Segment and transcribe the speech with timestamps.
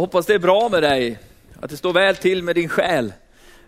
[0.00, 1.18] hoppas det är bra med dig,
[1.60, 3.12] att det står väl till med din själ.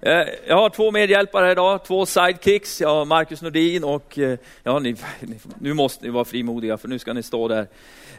[0.00, 2.80] Eh, jag har två medhjälpare idag, två sidekicks.
[2.80, 4.96] Jag har Marcus Nordin och, eh, ja, ni,
[5.58, 7.66] nu måste ni vara frimodiga för nu ska ni stå där.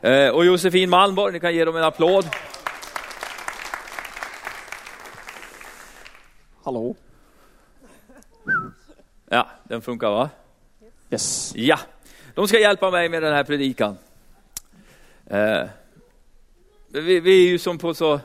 [0.01, 2.25] Eh, och Josefin Malmborg, ni kan ge dem en applåd.
[6.63, 6.95] Hallå?
[9.29, 10.29] Ja, den funkar va?
[11.09, 11.53] Yes.
[11.55, 11.79] Ja,
[12.33, 13.97] de ska hjälpa mig med den här predikan.
[17.01, 18.19] Vi, vi är ju som på så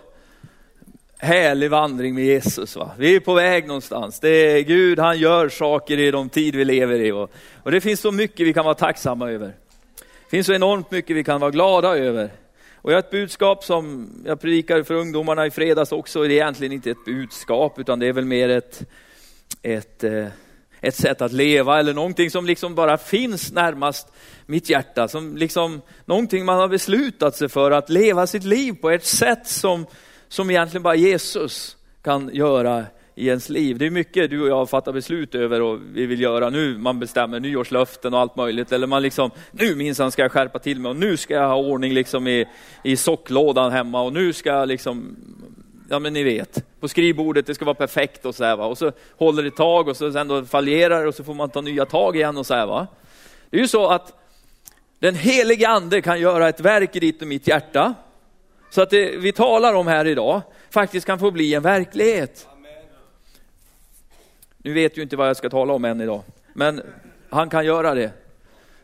[1.19, 2.77] härlig vandring med Jesus.
[2.77, 2.91] Va?
[2.99, 4.21] Vi är på väg någonstans.
[4.21, 7.13] Det är Gud, han gör saker i de tid vi lever i.
[7.13, 7.31] Och,
[7.63, 9.47] och det finns så mycket vi kan vara tacksamma över.
[9.97, 12.31] Det finns så enormt mycket vi kan vara glada över.
[12.75, 16.23] Och jag har ett budskap som jag predikade för ungdomarna i fredags också.
[16.23, 18.83] Det är egentligen inte ett budskap utan det är väl mer ett,
[19.63, 20.27] ett, eh,
[20.83, 24.13] ett sätt att leva eller någonting som liksom bara finns närmast
[24.47, 25.09] mitt hjärta.
[25.09, 29.47] Som liksom, någonting man har beslutat sig för att leva sitt liv på ett sätt
[29.47, 29.87] som,
[30.29, 33.79] som egentligen bara Jesus kan göra i ens liv.
[33.79, 36.79] Det är mycket du och jag fattar beslut över och vi vill göra nu.
[36.79, 38.73] Man bestämmer nyårslöften och allt möjligt.
[38.73, 41.57] Eller man liksom, nu minsann ska jag skärpa till mig och nu ska jag ha
[41.57, 42.47] ordning liksom i,
[42.85, 45.17] i socklådan hemma och nu ska jag liksom,
[45.93, 48.67] ja men ni vet, på skrivbordet, det ska vara perfekt och så här va.
[48.67, 51.61] Och så håller det tag och så sen då fallerar och så får man ta
[51.61, 52.87] nya tag igen och så här va.
[53.51, 54.13] Det är ju så att
[54.99, 57.95] den helige ande kan göra ett verk i ditt och mitt hjärta
[58.71, 62.49] så att det vi talar om här idag faktiskt kan få bli en verklighet.
[64.59, 66.23] Nu vet ju inte vad jag ska tala om än idag,
[66.53, 66.83] men
[67.31, 68.11] han kan göra det.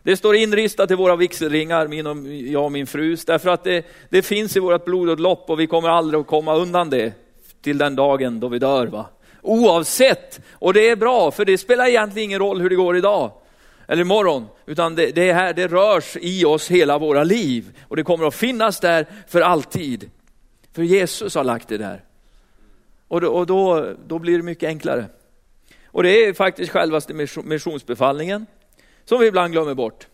[0.08, 3.86] Det står inristat i våra vigselringar, min och, jag och min frus, därför att det,
[4.08, 7.12] det finns i vårt blod och lopp och vi kommer aldrig att komma undan det
[7.62, 8.86] till den dagen då vi dör.
[8.86, 9.06] Va?
[9.42, 13.32] Oavsett, och det är bra, för det spelar egentligen ingen roll hur det går idag
[13.88, 18.02] eller imorgon, utan det, det, här, det rörs i oss hela våra liv och det
[18.02, 20.10] kommer att finnas där för alltid.
[20.72, 22.04] För Jesus har lagt det där.
[23.08, 25.04] Och då, och då, då blir det mycket enklare.
[25.86, 27.14] Och det är faktiskt självaste
[27.44, 28.46] missionsbefallningen
[29.08, 30.06] som vi ibland glömmer bort.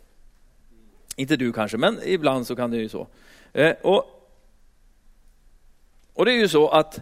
[1.17, 3.07] Inte du kanske, men ibland så kan det ju så.
[3.53, 4.05] Eh, och,
[6.15, 7.01] och det är ju så att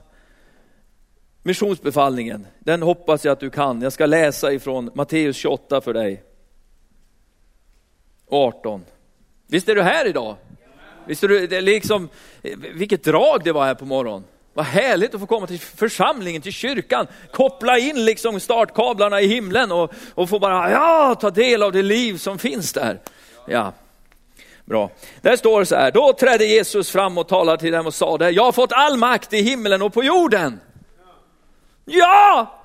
[1.43, 3.83] missionsbefallningen, den hoppas jag att du kan.
[3.83, 6.23] Jag ska läsa ifrån Matteus 28 för dig.
[8.29, 8.85] 18.
[9.47, 10.37] Visst är du här idag?
[11.07, 12.09] Visst är du, det är liksom,
[12.75, 14.25] vilket drag det var här på morgonen.
[14.55, 19.73] Vad härligt att få komma till församlingen, till kyrkan, koppla in liksom startkablarna i himlen
[19.73, 23.01] och, och få bara ja, ta del av det liv som finns där.
[23.47, 23.73] Ja,
[24.65, 24.91] Bra.
[25.21, 28.31] Där står det så här, då trädde Jesus fram och talade till dem och sade,
[28.31, 30.61] jag har fått all makt i himlen och på jorden.
[31.85, 32.59] Ja!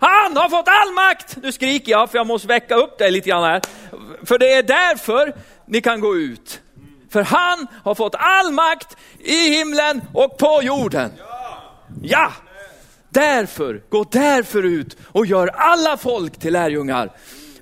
[0.00, 1.36] Han har fått all makt!
[1.42, 3.60] Nu skriker jag för jag måste väcka upp dig lite grann här.
[4.24, 5.34] För det är därför
[5.66, 6.61] ni kan gå ut.
[7.12, 11.12] För han har fått all makt i himlen och på jorden.
[12.02, 12.32] Ja!
[13.08, 17.10] Därför, gå därför ut och gör alla folk till lärjungar.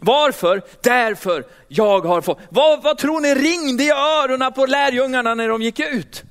[0.01, 0.63] Varför?
[0.83, 2.39] Därför jag har fått.
[2.49, 6.23] Vad, vad tror ni ringde i öronen på lärjungarna när de gick ut?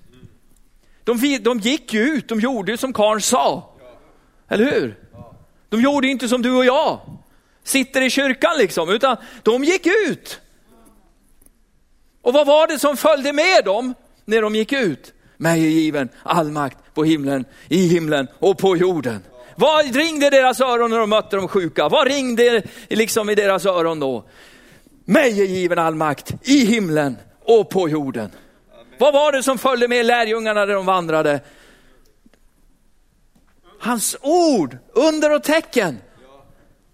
[1.03, 3.75] De, de gick ju ut, de gjorde som karln sa.
[4.49, 4.99] Eller hur?
[5.69, 6.99] De gjorde inte som du och jag
[7.63, 10.39] sitter i kyrkan liksom, utan de gick ut.
[12.21, 13.93] Och vad var det som följde med dem
[14.25, 15.13] när de gick ut?
[15.37, 19.23] Mig är given all makt på himlen, i himlen och på jorden.
[19.55, 21.89] Vad ringde deras öron när de mötte de sjuka?
[21.89, 24.23] Vad ringde liksom i deras öron då?
[25.05, 28.31] Mig är given all makt i himlen och på jorden.
[28.73, 28.95] Amen.
[28.99, 31.39] Vad var det som följde med lärjungarna när de vandrade?
[33.79, 36.01] Hans ord, under och tecken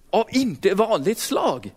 [0.10, 1.74] av inte vanligt slag.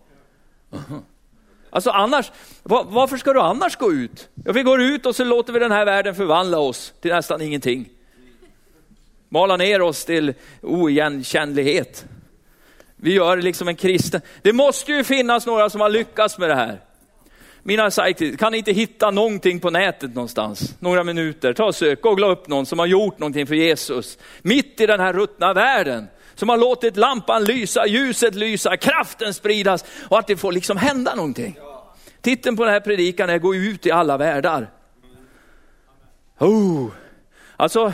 [1.69, 2.31] Alltså annars,
[2.63, 4.29] var, varför ska du annars gå ut?
[4.45, 7.41] Ja, vi går ut och så låter vi den här världen förvandla oss till nästan
[7.41, 7.89] ingenting.
[9.29, 12.05] Mala ner oss till oigenkännlighet.
[12.95, 14.21] Vi gör liksom en kristen.
[14.41, 16.79] Det måste ju finnas några som har lyckats med det här.
[17.63, 20.75] Mina sajter, kan ni inte hitta någonting på nätet någonstans?
[20.79, 24.17] Några minuter, ta och sök, googla upp någon som har gjort någonting för Jesus.
[24.41, 26.07] Mitt i den här ruttna världen
[26.39, 31.15] som har låtit lampan lysa, ljuset lysa, kraften spridas och att det får liksom hända
[31.15, 31.57] någonting.
[32.21, 34.71] Titeln på den här predikan är Gå ut i alla världar.
[36.39, 36.87] Oh.
[37.55, 37.93] Alltså,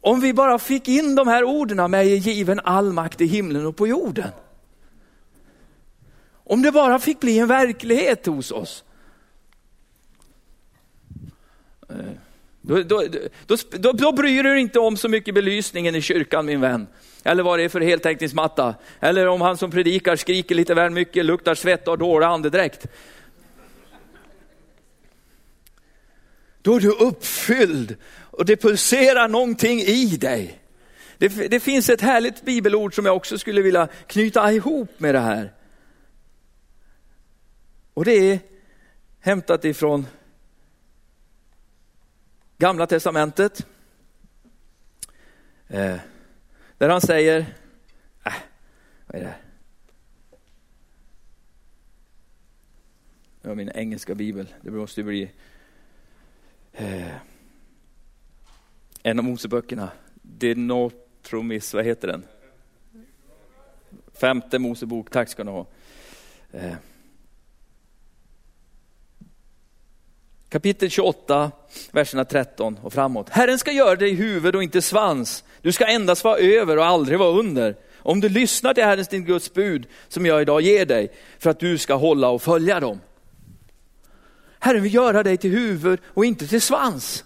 [0.00, 3.66] om vi bara fick in de här orden, mig är given all makt i himlen
[3.66, 4.30] och på jorden.
[6.44, 8.84] Om det bara fick bli en verklighet hos oss.
[12.60, 13.04] Då, då,
[13.46, 16.86] då, då, då, bryr du dig inte om så mycket belysningen i kyrkan min vän.
[17.24, 18.74] Eller vad det är för heltäckningsmatta.
[19.00, 22.86] Eller om han som predikar skriker lite väl mycket, luktar svett och har dålig andedräkt.
[26.62, 30.58] Då är du uppfylld och det pulserar någonting i dig.
[31.18, 35.20] Det, det finns ett härligt bibelord som jag också skulle vilja knyta ihop med det
[35.20, 35.52] här.
[37.94, 38.38] Och det är
[39.20, 40.06] hämtat ifrån
[42.58, 43.66] Gamla Testamentet.
[45.68, 45.96] Eh,
[46.82, 47.38] där han säger,
[48.24, 48.32] äh,
[49.06, 49.26] vad är det?
[49.26, 49.36] här?
[53.42, 55.30] Jag har min engelska bibel, det måste bli
[56.72, 57.16] eh,
[59.02, 59.90] en av Moseböckerna.
[60.22, 62.24] Dinotromis, vad heter den?
[64.12, 65.66] Femte Mosebok, tack ska ni ha.
[66.52, 66.74] Eh.
[70.52, 71.50] Kapitel 28,
[71.92, 73.28] verserna 13 och framåt.
[73.28, 75.44] Herren ska göra dig huvud och inte svans.
[75.62, 77.76] Du ska endast vara över och aldrig vara under.
[77.96, 81.60] Om du lyssnar till Herrens din Guds bud som jag idag ger dig för att
[81.60, 83.00] du ska hålla och följa dem.
[84.58, 87.24] Herren vill göra dig till huvud och inte till svans.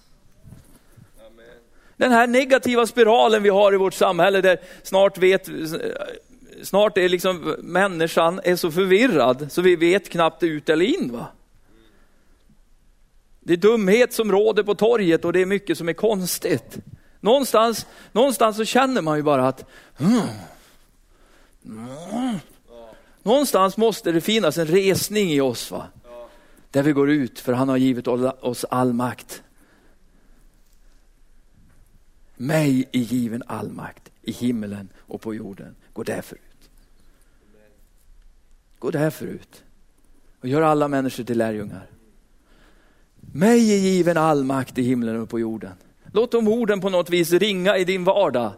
[1.96, 5.48] Den här negativa spiralen vi har i vårt samhälle där snart vet
[6.62, 11.12] snart är liksom människan är så förvirrad så vi vet knappt ut eller in.
[11.12, 11.26] Va?
[13.46, 16.78] Det är dumhet som råder på torget och det är mycket som är konstigt.
[17.20, 19.64] Någonstans, någonstans så känner man ju bara att
[19.98, 20.20] mm,
[21.64, 22.38] mm.
[23.22, 25.70] Någonstans måste det finnas en resning i oss.
[25.70, 25.86] Va?
[26.70, 29.42] Där vi går ut för han har givit oss all makt.
[32.36, 35.76] Mig är given all makt i himmelen och på jorden.
[35.92, 36.70] Gå därför ut.
[38.78, 39.62] Gå därför ut
[40.40, 41.95] och gör alla människor till lärjungar.
[43.36, 45.72] Mig är given all makt i himlen och på jorden.
[46.12, 48.52] Låt de orden på något vis ringa i din vardag.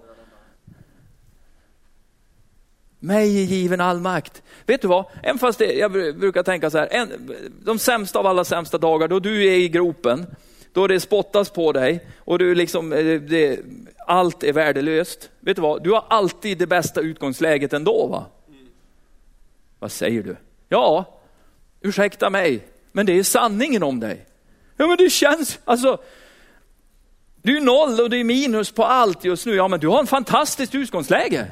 [2.98, 4.42] Mig är given all makt.
[4.66, 7.34] Vet du vad, även fast det, jag brukar tänka så här, en,
[7.64, 10.26] de sämsta av alla sämsta dagar då du är i gropen,
[10.72, 13.60] då det spottas på dig och du liksom, eh, det,
[14.06, 15.30] allt är värdelöst.
[15.40, 18.26] Vet du vad, du har alltid det bästa utgångsläget ändå va?
[19.78, 20.36] Vad säger du?
[20.68, 21.20] Ja,
[21.80, 24.24] ursäkta mig, men det är sanningen om dig.
[24.78, 25.98] Ja men det känns, alltså,
[27.42, 29.54] du är noll och det är minus på allt just nu.
[29.54, 31.46] Ja men du har en fantastiskt utgångsläge.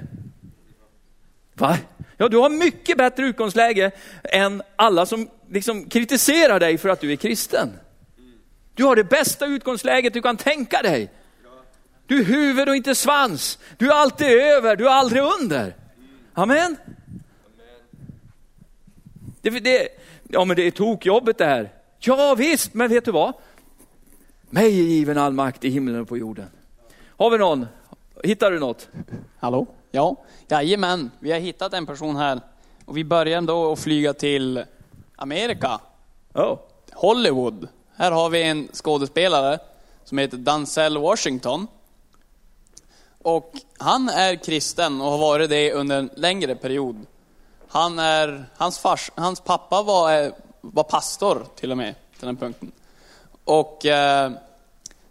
[1.55, 1.79] Va?
[2.17, 3.91] Ja, du har mycket bättre utgångsläge
[4.25, 7.73] än alla som liksom kritiserar dig för att du är kristen.
[8.75, 11.11] Du har det bästa utgångsläget du kan tänka dig.
[12.07, 13.59] Du är huvud och inte svans.
[13.79, 15.75] Du är alltid över, du är aldrig under.
[16.35, 16.77] Amen.
[19.41, 19.89] Det, det,
[20.29, 21.76] ja men det är tokjobbet det här.
[21.99, 23.33] Ja visst, men vet du vad?
[24.51, 26.51] Mig är given all makt i himlen och på jorden.
[27.17, 27.67] Har vi någon?
[28.25, 28.89] Hittar du något?
[29.39, 29.67] Hallå?
[29.91, 30.17] Ja,
[30.49, 32.41] jajamän, vi har hittat en person här.
[32.85, 34.65] Och vi börjar då att flyga till
[35.17, 35.81] Amerika.
[36.35, 36.59] Oh.
[36.93, 37.69] Hollywood.
[37.97, 39.59] Här har vi en skådespelare
[40.05, 41.67] som heter Denzel Washington.
[43.23, 47.07] Och han är kristen och har varit det under en längre period.
[47.69, 50.33] Han är, hans, fars, hans pappa var,
[50.73, 52.73] var pastor till och med, till den punkten.
[53.45, 54.33] Och eh,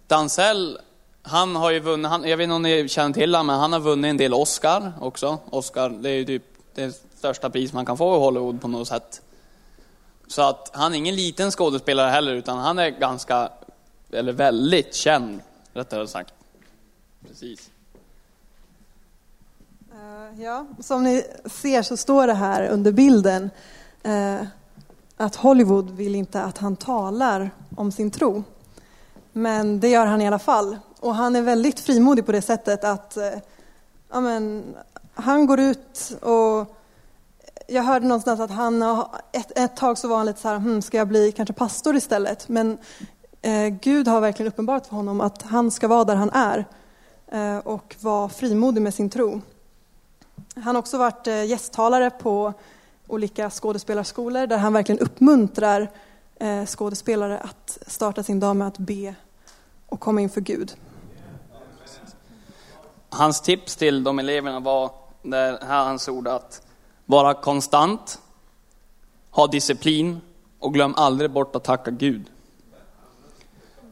[0.07, 0.79] Denzel
[1.27, 3.73] han har ju vunnit, han, jag vet inte om ni känner till honom, men han
[3.73, 5.37] har vunnit en del Oscar också.
[5.49, 6.43] Oscar, det är ju typ
[6.75, 9.21] det största pris man kan få i Hollywood på något sätt.
[10.27, 13.49] Så att han är ingen liten skådespelare heller, utan han är ganska,
[14.11, 15.41] eller väldigt känd,
[15.73, 16.33] rättare sagt.
[17.27, 17.69] Precis.
[19.91, 23.50] Eh, ja, som ni ser så står det här under bilden
[24.03, 24.41] eh,
[25.17, 28.43] att Hollywood vill inte att han talar om sin tro.
[29.31, 30.77] Men det gör han i alla fall.
[31.00, 33.29] Och han är väldigt frimodig på det sättet att eh,
[34.12, 34.63] ja, men,
[35.13, 36.75] han går ut och
[37.67, 38.81] jag hörde någonstans att han,
[39.31, 41.95] ett, ett tag så var han lite så här, hm, ska jag bli kanske pastor
[41.95, 42.50] istället?
[42.50, 42.77] Men
[43.41, 46.65] eh, Gud har verkligen uppenbarat för honom att han ska vara där han är
[47.27, 49.41] eh, och vara frimodig med sin tro.
[50.55, 52.53] Han har också varit eh, gästtalare på
[53.07, 55.91] olika skådespelarskolor där han verkligen uppmuntrar
[56.35, 59.15] eh, skådespelare att starta sin dag med att be
[59.85, 60.75] och komma inför Gud.
[63.09, 66.62] Hans tips till de eleverna var, där här hans ord, att
[67.05, 68.19] vara konstant,
[69.29, 70.21] ha disciplin
[70.59, 72.31] och glöm aldrig bort att tacka Gud.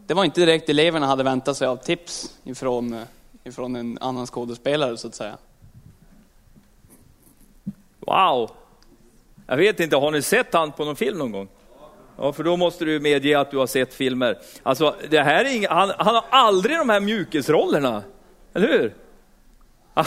[0.08, 3.03] Det var inte direkt eleverna hade väntat sig av tips ifrån, eh,
[3.43, 5.38] ifrån en annan skådespelare så att säga.
[8.00, 8.51] Wow!
[9.48, 11.48] Jag vet inte, har ni sett han på någon film någon gång?
[12.18, 14.38] Ja, för då måste du medge att du har sett filmer.
[14.64, 18.04] Alltså, det här är inga, han, han har aldrig de här mjukisrollerna,
[18.54, 18.94] eller hur?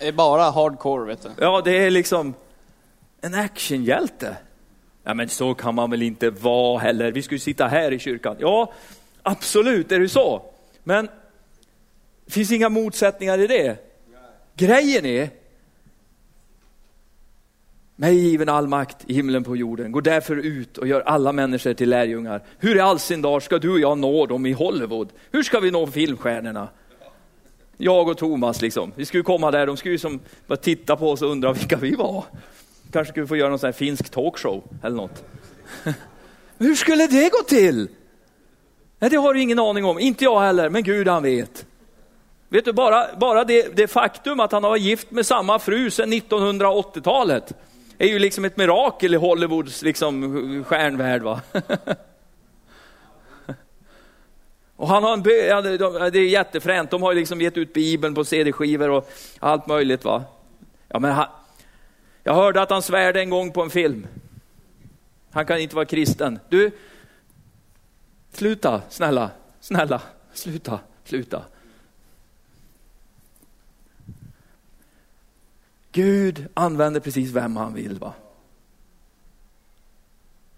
[0.00, 1.28] det är bara hardcore, vet du.
[1.38, 2.34] Ja, det är liksom
[3.20, 4.36] en actionhjälte.
[5.04, 7.12] Ja, men så kan man väl inte vara heller.
[7.12, 8.36] Vi skulle sitta här i kyrkan.
[8.38, 8.72] Ja,
[9.22, 10.42] absolut är det så.
[10.84, 11.08] Men
[12.26, 13.76] Det finns inga motsättningar i det.
[14.54, 15.30] Grejen är,
[17.96, 19.92] mig given all makt i himlen på jorden.
[19.92, 22.42] Gå därför ut och gör alla människor till lärjungar.
[22.58, 25.08] Hur i all sin dag ska du och jag nå dem i Hollywood?
[25.30, 26.68] Hur ska vi nå filmstjärnorna?
[27.76, 28.92] Jag och Thomas liksom.
[28.96, 31.76] Vi skulle komma där, de skulle ju som bara titta på oss och undra vilka
[31.76, 32.24] vi var.
[32.92, 35.24] Kanske skulle vi få göra någon sån här finsk talkshow eller något.
[36.58, 37.88] Hur skulle det gå till?
[38.98, 41.66] Nej, det har du ingen aning om, inte jag heller, men Gud han vet.
[42.48, 45.90] Vet du, bara, bara det, det faktum att han har varit gift med samma fru
[45.90, 47.54] sedan 1980-talet
[47.98, 51.22] är ju liksom ett mirakel i Hollywoods liksom, stjärnvärld.
[51.22, 51.40] Va?
[54.76, 55.62] Och han har en ja,
[56.10, 60.04] det är jättefränt, de har ju liksom gett ut Bibeln på CD-skivor och allt möjligt.
[60.04, 60.24] va.
[60.88, 61.26] Ja, men han,
[62.22, 64.06] jag hörde att han svärde en gång på en film.
[65.30, 66.38] Han kan inte vara kristen.
[66.48, 66.70] Du,
[68.32, 71.42] sluta, snälla, snälla, sluta, sluta.
[75.96, 77.98] Gud använder precis vem han vill.
[77.98, 78.12] va.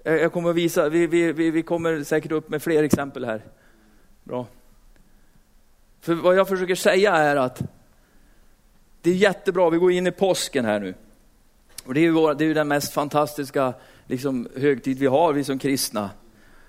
[0.02, 3.42] Jag kommer att visa, vi, vi, vi, vi kommer säkert upp med fler exempel här.
[4.24, 4.46] Bra.
[6.00, 7.62] För vad jag försöker säga är att
[9.02, 10.94] det är jättebra, vi går in i påsken här nu.
[11.84, 13.74] Och det är ju, vår, det är ju den mest fantastiska
[14.06, 16.10] liksom, högtid vi har, vi som kristna.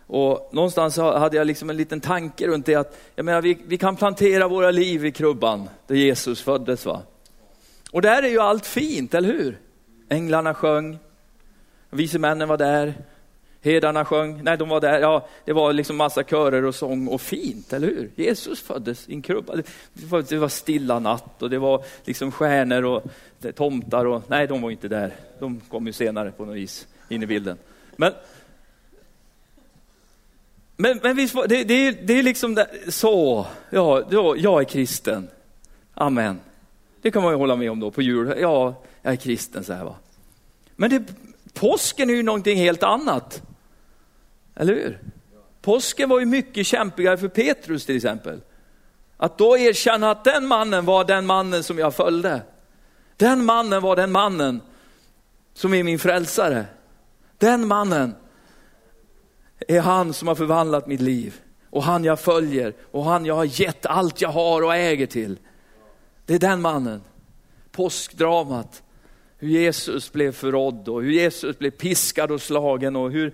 [0.07, 3.77] Och någonstans hade jag liksom en liten tanke runt det att jag menar, vi, vi
[3.77, 6.85] kan plantera våra liv i krubban där Jesus föddes.
[6.85, 7.01] Va?
[7.91, 9.57] Och där är ju allt fint, eller hur?
[10.09, 10.99] Änglarna sjöng,
[11.89, 12.93] vise männen var där,
[13.61, 17.21] herdarna sjöng, nej de var där, ja det var liksom massa körer och sång och
[17.21, 18.11] fint, eller hur?
[18.15, 19.55] Jesus föddes i en krubba.
[19.93, 23.03] Det var, stilla natt och det var liksom stjärnor och
[23.55, 25.15] tomtar och nej de var inte där.
[25.39, 27.57] De kom ju senare på något vis in i bilden.
[27.95, 28.13] Men
[30.81, 35.27] men, men visst, det, det, det är liksom det, så, ja, ja, jag är kristen.
[35.93, 36.39] Amen.
[37.01, 38.33] Det kan man ju hålla med om då på jul.
[38.41, 39.95] Ja, jag är kristen så här va.
[40.75, 41.03] Men det,
[41.53, 43.41] påsken är ju någonting helt annat.
[44.55, 44.99] Eller hur?
[45.61, 48.41] Påsken var ju mycket kämpigare för Petrus till exempel.
[49.17, 52.41] Att då erkänna att den mannen var den mannen som jag följde.
[53.17, 54.61] Den mannen var den mannen
[55.53, 56.65] som är min frälsare.
[57.37, 58.15] Den mannen
[59.67, 63.61] är han som har förvandlat mitt liv och han jag följer och han jag har
[63.61, 65.37] gett allt jag har och äger till.
[66.29, 67.01] Det är den mannen.
[67.71, 68.83] Påskdramat.
[69.37, 73.33] Hur Jesus blev förrådd och hur Jesus blev piskad och slagen och hur,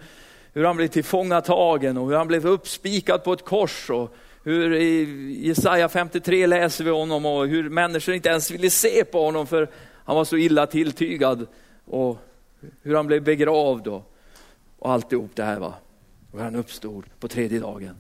[0.54, 3.90] hur han blev tillfångatagen och hur han blev uppspikad på ett kors.
[3.90, 5.04] Och hur i
[5.48, 9.70] Jesaja 53 läser vi honom och hur människor inte ens ville se på honom för
[10.06, 11.48] han var så illa tilltygad.
[11.86, 12.18] Och
[12.82, 14.16] hur han blev begravd och,
[14.80, 15.60] och alltihop det här.
[15.60, 15.74] Va?
[16.32, 17.96] Och hur han uppstod på tredje dagen.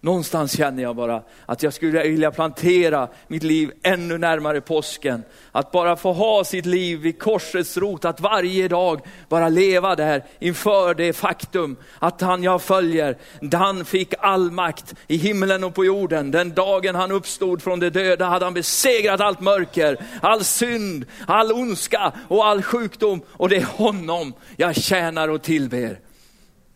[0.00, 5.22] Någonstans känner jag bara att jag skulle vilja plantera mitt liv ännu närmare påsken.
[5.52, 10.24] Att bara få ha sitt liv vid korsets rot, att varje dag bara leva där
[10.38, 13.16] inför det faktum att han jag följer,
[13.52, 16.30] han fick all makt i himlen och på jorden.
[16.30, 21.52] Den dagen han uppstod från de döda hade han besegrat allt mörker, all synd, all
[21.52, 23.20] ondska och all sjukdom.
[23.28, 26.00] Och det är honom jag tjänar och tillber.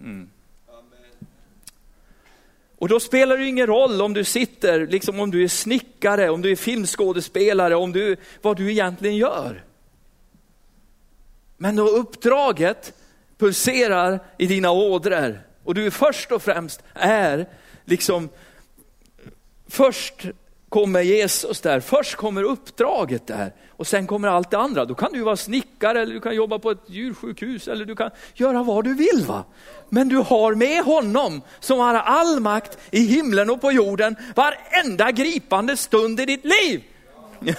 [0.00, 0.28] Mm.
[2.80, 6.42] Och då spelar det ingen roll om du sitter, liksom om du är snickare, om
[6.42, 9.64] du är filmskådespelare, om du, vad du egentligen gör.
[11.56, 12.94] Men då uppdraget
[13.38, 17.46] pulserar i dina ådror och du först och främst är
[17.84, 18.28] liksom,
[19.68, 20.26] först
[20.70, 24.84] kommer Jesus där, först kommer uppdraget där och sen kommer allt det andra.
[24.84, 28.10] Då kan du vara snickare eller du kan jobba på ett djursjukhus eller du kan
[28.34, 29.24] göra vad du vill.
[29.26, 29.44] va.
[29.88, 35.10] Men du har med honom som har all makt i himlen och på jorden varenda
[35.10, 36.82] gripande stund i ditt liv.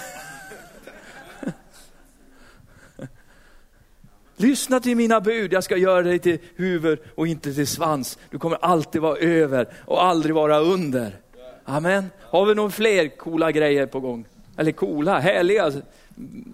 [4.36, 8.18] Lyssna till mina bud, jag ska göra dig till huvud och inte till svans.
[8.30, 11.22] Du kommer alltid vara över och aldrig vara under.
[11.64, 12.10] Amen.
[12.20, 14.24] Har vi några fler coola grejer på gång?
[14.56, 15.72] Eller coola, härliga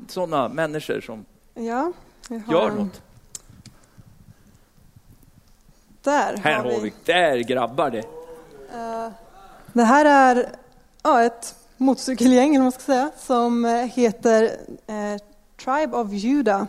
[0.08, 1.24] sådana människor som
[1.54, 1.92] ja,
[2.28, 3.02] gör något?
[6.02, 8.02] Där här har vi, där grabbar det.
[8.74, 9.12] Uh,
[9.72, 10.48] det här är
[11.02, 14.42] ja, ett motorcykelgäng, eller man ska säga, som eh, heter
[14.90, 15.18] uh,
[15.64, 16.64] Tribe of Judah.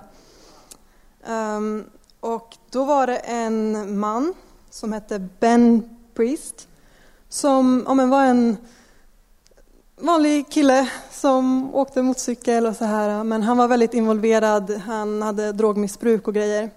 [1.27, 4.33] Um, och då var det en man
[4.69, 6.68] som hette Ben Priest
[7.29, 8.57] som ja, men var en
[9.95, 14.71] vanlig kille som åkte motorcykel och så här, men han var väldigt involverad.
[14.85, 16.69] Han hade drogmissbruk och grejer.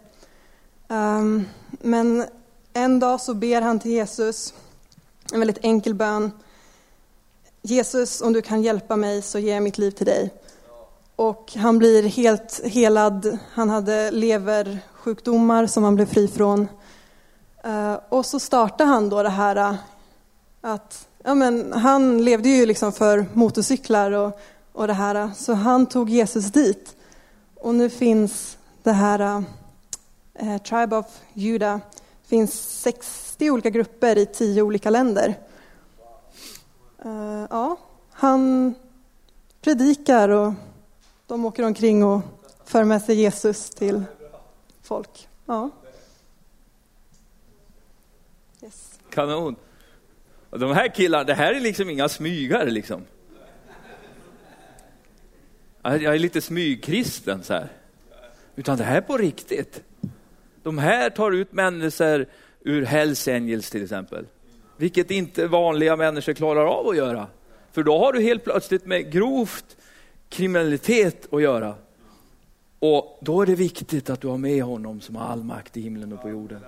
[0.88, 2.24] Um, men
[2.72, 4.54] en dag så ber han till Jesus,
[5.32, 6.30] en väldigt enkel bön.
[7.62, 10.34] Jesus, om du kan hjälpa mig så ger jag mitt liv till dig.
[11.16, 13.38] Och han blir helt helad.
[13.52, 16.68] Han hade leversjukdomar som han blev fri från.
[17.64, 19.76] Ehm, och så startar han då det här
[20.62, 24.40] att, ja men han levde ju liksom för motorcyklar och,
[24.72, 26.96] och det här, så han tog Jesus dit.
[27.54, 29.42] Och nu finns det här eh,
[30.34, 31.78] eh Tribe of Judah,
[32.24, 35.34] finns 60 olika grupper i 10 olika länder.
[37.06, 37.76] Uh, ja,
[38.10, 38.74] han
[39.60, 40.52] predikar och
[41.26, 42.20] de åker omkring och
[42.64, 44.04] för med sig Jesus till
[44.82, 45.28] folk.
[45.46, 45.70] Ja.
[48.62, 48.98] Yes.
[49.10, 49.56] Kanon.
[50.52, 53.02] Och de här killarna, det här är liksom inga smygare liksom.
[55.82, 57.68] Jag är lite smygkristen så här.
[58.56, 59.82] Utan det här är på riktigt.
[60.62, 62.26] De här tar ut människor
[62.60, 64.26] ur Hells Angels till exempel.
[64.76, 67.26] Vilket inte vanliga människor klarar av att göra.
[67.72, 69.76] För då har du helt plötsligt med grovt
[70.28, 71.74] kriminalitet att göra.
[72.78, 75.80] Och då är det viktigt att du har med honom som har all makt i
[75.80, 76.60] himlen och på jorden.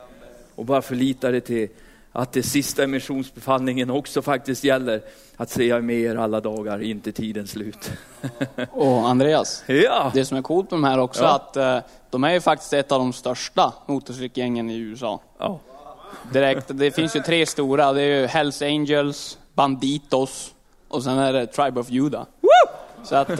[0.54, 1.68] Och bara förlita dig till
[2.16, 5.02] att det sista missionsbefallningen också faktiskt gäller.
[5.36, 7.90] Att säga med er alla dagar, inte tidens slut.
[8.70, 10.10] Och Andreas, ja.
[10.14, 11.34] det som är coolt med de här också, ja.
[11.34, 15.20] att uh, de är ju faktiskt ett av de största motorcykelgängen i USA.
[15.38, 15.60] Ja.
[16.32, 20.54] Direkt, det finns ju tre stora, det är ju Hells Angels, Banditos
[20.88, 22.24] och sen är det Tribe of Judah.
[22.40, 23.04] Woo!
[23.04, 23.36] Så att uh,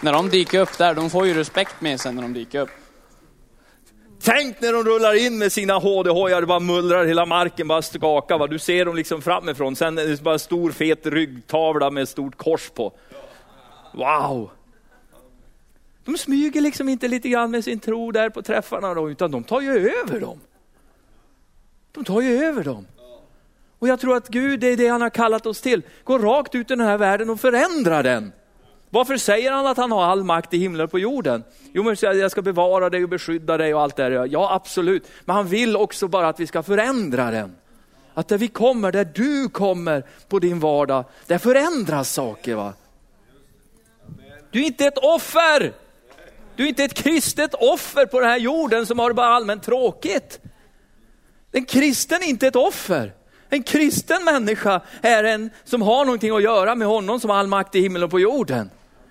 [0.00, 2.70] när de dyker upp där, de får ju respekt med sig när de dyker upp.
[4.22, 8.38] Tänk när de rullar in med sina HD-hojar, det bara mullrar hela marken, bara skakar.
[8.38, 8.46] Va?
[8.46, 12.08] Du ser dem liksom framifrån, sen är det bara en stor fet ryggtavla med ett
[12.08, 12.92] stort kors på.
[13.92, 14.50] Wow!
[16.04, 19.44] De smyger liksom inte lite grann med sin tro där på träffarna då, utan de
[19.44, 20.40] tar ju över dem.
[21.92, 22.86] De tar ju över dem.
[23.78, 25.82] Och jag tror att Gud, det är det han har kallat oss till.
[26.04, 28.32] Gå rakt ut i den här världen och förändra den.
[28.90, 31.44] Varför säger han att han har all makt i himlen och på jorden?
[31.72, 34.26] Jo, men jag ska bevara dig och beskydda dig och allt det där.
[34.30, 35.06] Ja, absolut.
[35.24, 37.56] Men han vill också bara att vi ska förändra den.
[38.14, 42.54] Att där vi kommer, där du kommer på din vardag, där förändras saker.
[42.54, 42.72] va?
[44.50, 45.72] Du är inte ett offer!
[46.56, 49.62] Du är inte ett kristet offer på den här jorden som har det bara allmänt
[49.62, 50.40] tråkigt.
[51.52, 53.12] En kristen är inte ett offer.
[53.48, 57.46] En kristen människa är en som har någonting att göra med honom som har all
[57.46, 58.70] makt i himlen och på jorden.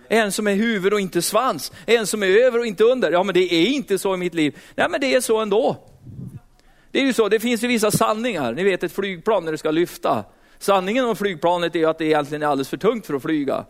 [0.09, 1.71] En som är huvud och inte svans.
[1.85, 3.11] En som är över och inte under.
[3.11, 4.57] Ja men det är inte så i mitt liv.
[4.75, 5.77] Nej men det är så ändå.
[6.91, 8.53] Det är ju så, det finns ju vissa sanningar.
[8.53, 10.23] Ni vet ett flygplan när det ska lyfta.
[10.59, 13.65] Sanningen om flygplanet är ju att det egentligen är alldeles för tungt för att flyga.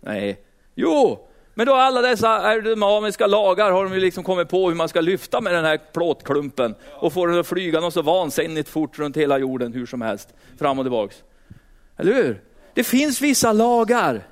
[0.00, 4.74] Nej, jo, men då alla dessa aerodynamiska lagar har de ju liksom kommit på hur
[4.74, 8.68] man ska lyfta med den här plåtklumpen och få den att flyga något så vansinnigt
[8.68, 11.22] fort runt hela jorden hur som helst, fram och tillbaks.
[11.96, 12.40] Eller hur?
[12.74, 14.26] Det finns vissa lagar.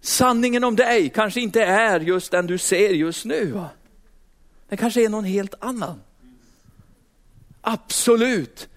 [0.00, 3.52] Sanningen om dig kanske inte är just den du ser just nu.
[3.52, 3.68] Va?
[4.68, 6.00] Det kanske är någon helt annan.
[7.60, 8.68] Absolut.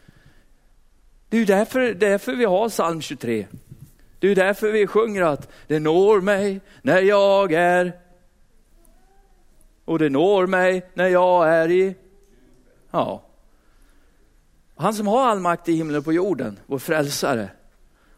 [1.29, 3.47] Det är ju därför, därför vi har psalm 23.
[4.19, 7.93] Det är därför vi sjunger att det når mig när jag är
[9.85, 11.95] och det når mig när jag är i...
[12.91, 13.23] Ja.
[14.75, 17.49] Han som har all makt i himlen och på jorden, vår frälsare,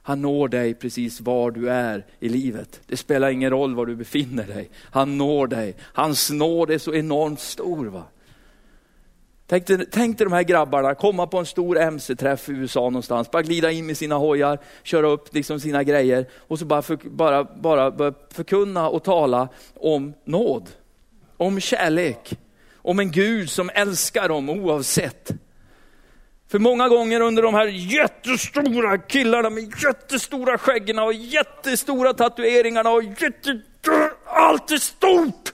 [0.05, 2.81] han når dig precis var du är i livet.
[2.87, 4.69] Det spelar ingen roll var du befinner dig.
[4.91, 5.75] Han når dig.
[5.81, 7.85] Hans nåd är så enormt stor.
[7.85, 8.03] Va?
[9.47, 13.31] Tänk dig, tänk dig de här grabbarna komma på en stor MC-träff i USA någonstans,
[13.31, 16.97] bara glida in med sina hojar, köra upp liksom sina grejer och så bara, för,
[17.09, 20.69] bara, bara förkunna och tala om nåd,
[21.37, 22.37] om kärlek,
[22.75, 25.31] om en Gud som älskar dem oavsett.
[26.53, 33.03] För många gånger under de här jättestora killarna med jättestora skäggen och jättestora tatueringarna och
[33.03, 33.61] jätte,
[34.25, 35.53] allt är stort.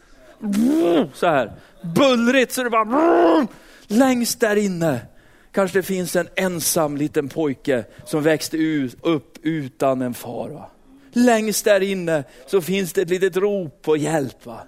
[1.13, 1.53] Så här,
[1.95, 3.47] bullrigt så det bara
[3.88, 5.01] Längst där inne
[5.51, 8.57] kanske det finns en ensam liten pojke som växte
[9.01, 10.49] upp utan en far.
[10.49, 10.69] Va?
[11.12, 14.45] Längst där inne så finns det ett litet rop på hjälp.
[14.45, 14.59] Va?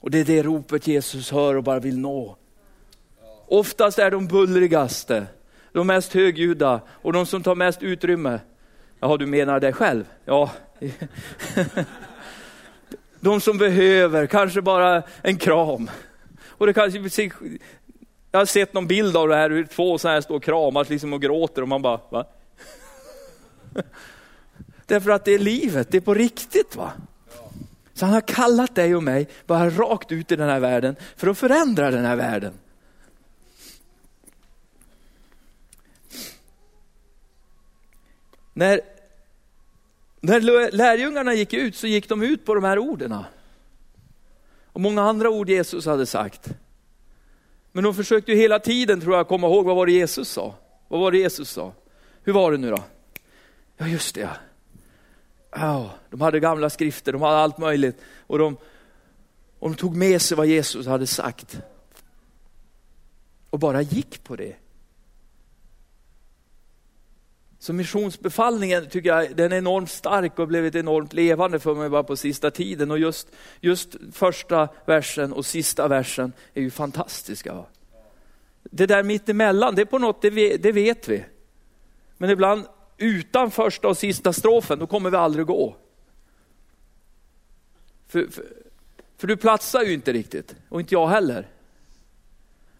[0.00, 2.37] Och det är det ropet Jesus hör och bara vill nå.
[3.48, 5.26] Oftast är de bullrigaste,
[5.72, 8.40] de mest högljudda och de som tar mest utrymme.
[9.00, 10.04] Jaha, du menar dig själv?
[10.24, 10.50] Ja.
[13.20, 15.90] De som behöver kanske bara en kram.
[16.46, 17.30] Och det kanske,
[18.30, 20.88] jag har sett någon bild av det här, hur två så här står och kramas
[20.88, 22.24] liksom och gråter och man bara, va?
[24.86, 26.76] Därför att det är livet, det är på riktigt.
[26.76, 26.92] va?
[27.94, 31.26] Så han har kallat dig och mig bara rakt ut i den här världen för
[31.26, 32.52] att förändra den här världen.
[38.58, 38.80] När,
[40.20, 43.24] när lärjungarna gick ut så gick de ut på de här orden.
[44.64, 46.48] Och många andra ord Jesus hade sagt.
[47.72, 50.54] Men de försökte ju hela tiden tror jag komma ihåg vad var det Jesus sa.
[50.88, 51.72] Vad var det Jesus sa?
[52.22, 52.84] Hur var det nu då?
[53.76, 54.36] Ja just det ja.
[55.52, 58.00] Oh, de hade gamla skrifter, de hade allt möjligt.
[58.26, 58.56] Och de,
[59.58, 61.60] och de tog med sig vad Jesus hade sagt.
[63.50, 64.56] Och bara gick på det.
[67.58, 72.02] Så missionsbefallningen tycker jag den är enormt stark och blivit enormt levande för mig bara
[72.02, 72.90] på sista tiden.
[72.90, 73.28] Och just,
[73.60, 77.64] just första versen och sista versen är ju fantastiska.
[78.62, 81.24] Det där mittemellan, det är på något, det, det vet vi.
[82.16, 82.66] Men ibland
[82.96, 85.76] utan första och sista strofen, då kommer vi aldrig gå.
[88.08, 88.44] För, för,
[89.16, 91.46] för du platsar ju inte riktigt, och inte jag heller.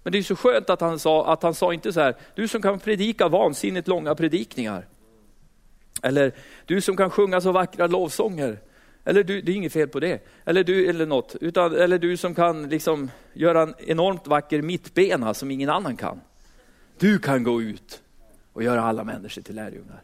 [0.09, 2.49] Men det är så skönt att han sa, att han sa inte så här, du
[2.49, 4.87] som kan predika vansinnigt långa predikningar.
[6.03, 6.33] Eller
[6.67, 8.61] du som kan sjunga så vackra lovsånger.
[9.05, 10.27] Eller du, det är inget fel på det.
[10.45, 11.37] Eller du, eller något.
[11.41, 16.21] Utan, eller du som kan liksom göra en enormt vacker mittbena som ingen annan kan.
[16.99, 18.03] Du kan gå ut
[18.53, 20.03] och göra alla människor till lärjungar.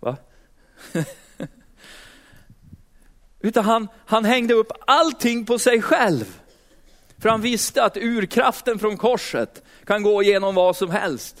[0.00, 0.16] Va?
[3.44, 6.40] Utan han, han hängde upp allting på sig själv.
[7.18, 11.36] För han visste att urkraften från korset kan gå igenom vad som helst.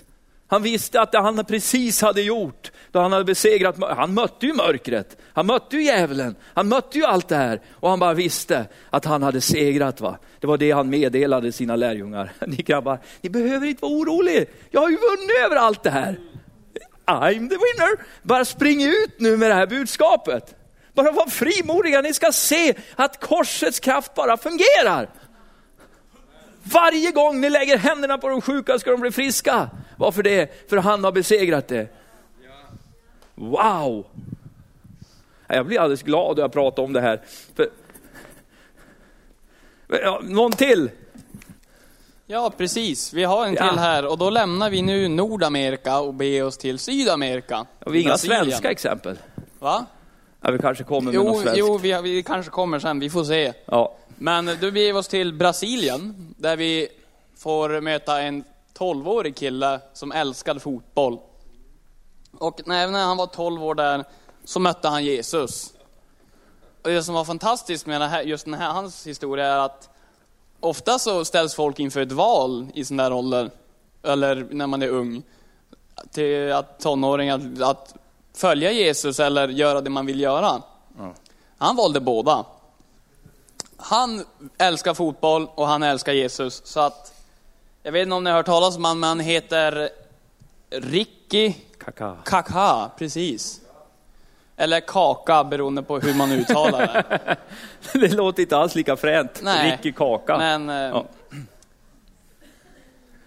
[0.46, 4.52] Han visste att det han precis hade gjort, då han hade besegrat, han mötte ju
[4.52, 7.60] mörkret, han mötte ju djävulen, han mötte ju allt det här.
[7.70, 10.00] Och han bara visste att han hade segrat.
[10.00, 10.18] Va?
[10.40, 12.32] Det var det han meddelade sina lärjungar.
[12.46, 16.18] Ni grabbar, ni behöver inte vara oroliga, jag har ju vunnit över allt det här.
[17.06, 18.04] I'm the winner.
[18.22, 20.54] Bara spring ut nu med det här budskapet.
[20.94, 25.08] Bara var frimodiga, ni ska se att korsets kraft bara fungerar.
[26.62, 29.70] Varje gång ni lägger händerna på de sjuka ska de bli friska.
[29.96, 30.70] Varför det?
[30.70, 31.88] För han har besegrat det.
[33.34, 34.06] Wow!
[35.46, 37.22] Jag blir alldeles glad när jag pratar om det här.
[37.56, 37.70] För...
[40.22, 40.90] Någon till?
[42.26, 43.12] Ja, precis.
[43.12, 43.80] Vi har en till ja.
[43.80, 47.66] här och då lämnar vi nu Nordamerika och beger oss till Sydamerika.
[47.78, 49.18] Och vi har inga svenska exempel.
[49.58, 49.86] Va?
[50.44, 51.58] Ja, vi kanske kommer med jo, något svenskt.
[51.58, 53.52] Jo, vi, vi kanske kommer sen, vi får se.
[53.66, 53.94] Ja.
[54.18, 56.88] Men då beger vi oss till Brasilien, där vi
[57.36, 58.44] får möta en
[58.78, 61.18] 12-årig kille som älskade fotboll.
[62.32, 64.04] Och när han var 12 år där
[64.44, 65.72] så mötte han Jesus.
[66.82, 69.90] Och det som var fantastiskt med här, just den här, hans historia är att
[70.60, 73.50] ofta så ställs folk inför ett val i sån där ålder,
[74.02, 75.22] eller när man är ung,
[76.10, 77.94] till att tonåringar, att
[78.34, 80.62] följa Jesus eller göra det man vill göra.
[80.98, 81.12] Mm.
[81.58, 82.44] Han valde båda.
[83.76, 84.24] Han
[84.58, 86.62] älskar fotboll och han älskar Jesus.
[86.64, 87.14] Så att,
[87.82, 89.88] jag vet inte om ni har hört talas om honom, men han heter
[90.70, 92.16] Ricky Kaka.
[92.24, 93.60] Kaka, precis.
[94.56, 97.36] Eller Kaka, beroende på hur man uttalar det.
[97.98, 99.40] det låter inte alls lika fränt.
[99.42, 100.38] Nej, Ricky Kaka.
[100.38, 101.04] Men, eh, ja.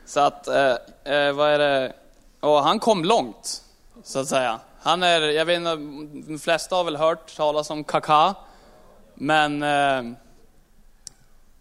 [0.06, 1.94] Så att, eh, eh, vad är det?
[2.40, 3.64] Och han kom långt,
[4.04, 4.60] så att säga.
[4.88, 5.76] Han är, jag vet inte,
[6.32, 8.36] de flesta har väl hört talas om Kaká.
[9.16, 10.14] Men, eh,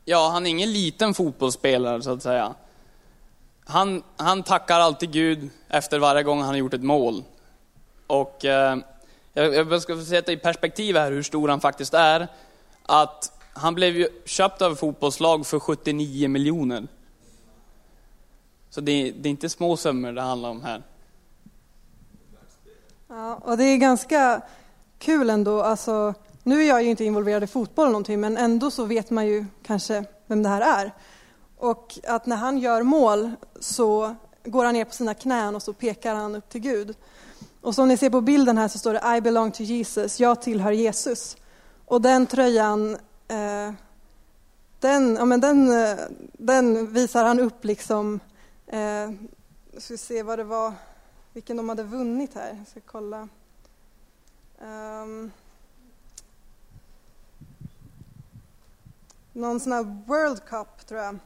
[0.04, 2.54] ja, han är ingen liten fotbollsspelare så att säga.
[3.64, 7.24] Han, han tackar alltid Gud efter varje gång han har gjort ett mål.
[8.06, 8.78] Och eh,
[9.32, 12.28] jag ska sätta i perspektiv här hur stor han faktiskt är.
[12.82, 16.86] Att han blev ju köpt av fotbollslag för 79 miljoner.
[18.70, 20.82] Så det, det är inte små summor det handlar om här.
[23.09, 24.40] Ja, och det är ganska
[24.99, 25.62] kul ändå.
[25.62, 29.11] Alltså, nu är jag ju inte involverad i fotboll eller någonting, men ändå så vet
[29.11, 30.92] man ju kanske vem det här är.
[31.57, 34.14] Och att när han gör mål så
[34.45, 36.97] går han ner på sina knän och så pekar han upp till Gud.
[37.61, 40.42] Och som ni ser på bilden här så står det I belong to Jesus, jag
[40.42, 41.37] tillhör Jesus.
[41.85, 42.97] Och den tröjan,
[43.29, 43.73] eh,
[44.81, 45.97] den, ja, men den, eh,
[46.33, 48.21] den visar han upp liksom,
[48.66, 49.11] eh,
[49.79, 50.73] ska vi se vad det var,
[51.37, 52.57] vilken de hade vunnit här.
[52.59, 53.29] Jag ska kolla.
[54.59, 55.31] Um,
[59.33, 61.18] någon sån här World Cup, tror jag,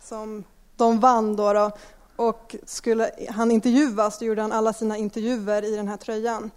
[0.00, 0.44] som
[0.76, 1.52] de vann då.
[1.52, 1.70] då.
[2.16, 6.50] Och skulle han intervjuas, då gjorde han alla sina intervjuer i den här tröjan.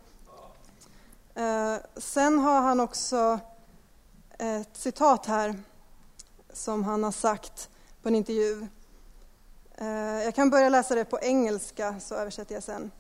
[1.38, 3.40] Uh, sen har han också
[4.38, 5.60] ett citat här
[6.54, 7.70] som han har sagt
[8.02, 8.68] på en intervju.
[9.82, 12.92] Uh, jag kan börja läsa det på engelska, så översätter jag sen.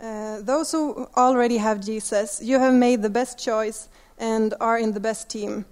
[0.00, 3.88] Uh, those who already have Jesus, you have made the best choice
[4.20, 5.64] and are in the best team.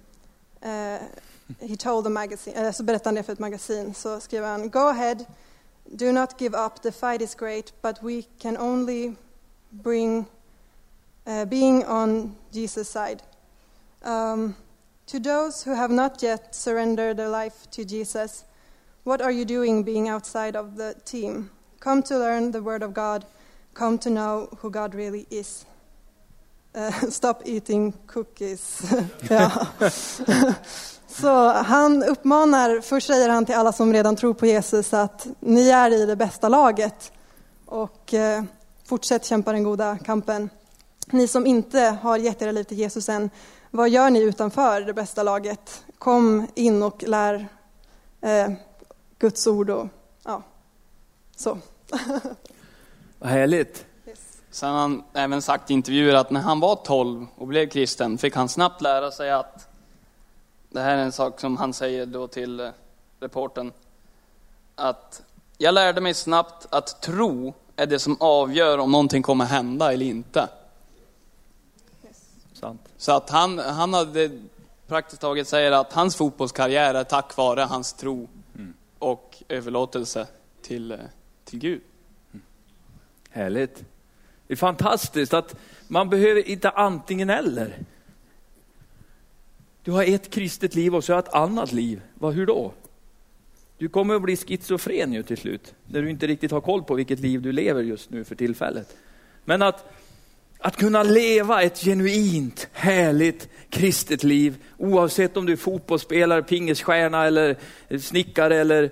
[0.63, 0.97] Uh,
[1.59, 3.93] he told the magazine, uh, så berättade han det för ett magasin.
[3.93, 5.25] Så skrev han, Go ahead,
[5.85, 9.15] Do not give up, the fight is great, but we can only
[9.69, 10.25] bring
[11.27, 13.21] uh, being on Jesus' side.
[14.01, 14.55] Um,
[15.07, 18.45] to those who have not yet surrendered their life to Jesus,
[19.05, 21.49] what are you doing being outside of the team?
[21.79, 23.25] Come to learn the Word of God,
[23.73, 25.65] come to know who God really is.
[26.75, 28.81] Uh, stop eating cookies.
[31.07, 35.69] Så han uppmanar, först säger han till alla som redan tror på Jesus att ni
[35.69, 37.11] är i det bästa laget
[37.65, 38.43] och eh,
[38.85, 40.49] fortsätt kämpa den goda kampen.
[41.07, 43.29] Ni som inte har gett era liv till Jesus än,
[43.71, 45.83] vad gör ni utanför det bästa laget?
[45.97, 47.47] Kom in och lär
[48.21, 48.51] eh,
[49.19, 49.87] Guds ord och
[50.23, 50.41] ja,
[51.35, 51.57] så.
[53.19, 53.85] Vad härligt.
[54.49, 58.17] Sen har han även sagt i intervjuer att när han var 12 och blev kristen
[58.17, 59.67] fick han snabbt lära sig att,
[60.69, 62.69] det här är en sak som han säger då till eh,
[63.19, 63.71] reporten
[64.75, 65.21] att
[65.57, 70.05] jag lärde mig snabbt att tro är det som avgör om någonting kommer hända eller
[70.05, 70.49] inte.
[72.53, 72.81] Sant.
[72.97, 74.39] Så att han, han hade
[74.87, 78.27] praktiskt taget säger att hans fotbollskarriär är tack vare hans tro
[78.99, 80.27] och överlåtelse
[80.61, 80.97] till, eh,
[81.43, 81.81] till Gud.
[83.29, 83.85] Härligt.
[84.47, 85.55] Det är fantastiskt att
[85.87, 87.77] man behöver inte antingen eller.
[89.83, 92.01] Du har ett kristet liv och så har ett annat liv.
[92.13, 92.73] Vad, hur då?
[93.77, 96.95] Du kommer att bli schizofren ju till slut, när du inte riktigt har koll på
[96.95, 98.97] vilket liv du lever just nu för tillfället.
[99.45, 99.85] Men att,
[100.65, 107.55] att kunna leva ett genuint, härligt kristet liv, oavsett om du är fotbollsspelare, pingisstjärna eller
[107.99, 108.91] snickare eller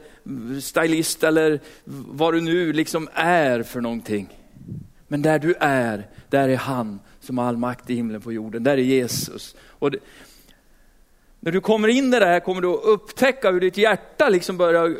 [0.62, 4.40] stylist eller vad du nu liksom är för någonting.
[5.08, 8.64] Men där du är, där är han som har all makt i himlen på jorden.
[8.64, 9.56] Där är Jesus.
[9.68, 9.98] Och det,
[11.40, 14.58] när du kommer in i det här kommer du att upptäcka hur ditt hjärta liksom
[14.58, 14.96] börjar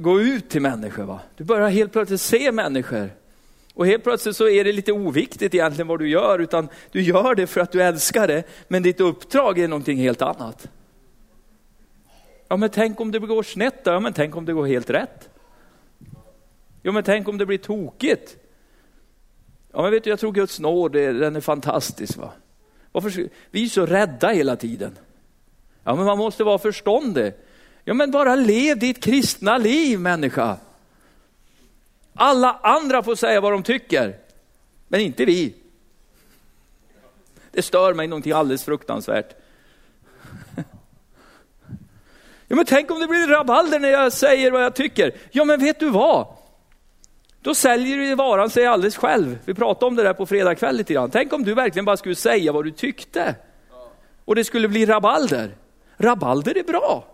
[0.00, 1.04] gå ut till människor.
[1.04, 1.20] Va?
[1.36, 3.10] Du börjar helt plötsligt se människor.
[3.76, 7.34] Och helt plötsligt så är det lite oviktigt egentligen vad du gör, utan du gör
[7.34, 10.68] det för att du älskar det, men ditt uppdrag är någonting helt annat.
[12.48, 13.90] Ja men tänk om det går snett då?
[13.90, 15.28] Ja men tänk om det går helt rätt?
[16.82, 18.36] Ja men tänk om det blir tokigt?
[19.72, 22.16] Ja men vet du, jag tror Guds nåd, den är fantastisk.
[22.16, 22.32] Va?
[22.92, 24.98] Varför, vi är så rädda hela tiden.
[25.84, 27.32] Ja men man måste vara förståndig.
[27.84, 30.56] Ja men bara lev ditt kristna liv människa.
[32.16, 34.16] Alla andra får säga vad de tycker,
[34.88, 35.54] men inte vi.
[37.50, 39.34] Det stör mig någonting alldeles fruktansvärt.
[42.48, 45.14] Ja, men tänk om det blir rabalder när jag säger vad jag tycker.
[45.30, 46.26] Ja, men vet du vad?
[47.40, 49.38] Då säljer du varan sig alldeles själv.
[49.44, 51.10] Vi pratade om det där på fredag kväll lite grann.
[51.10, 53.34] Tänk om du verkligen bara skulle säga vad du tyckte.
[54.24, 55.56] Och det skulle bli rabalder.
[55.96, 57.04] Rabalder är bra.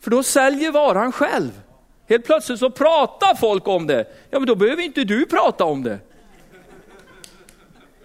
[0.00, 1.60] För då säljer varan själv.
[2.08, 4.06] Helt plötsligt så pratar folk om det.
[4.30, 5.98] Ja, men då behöver inte du prata om det.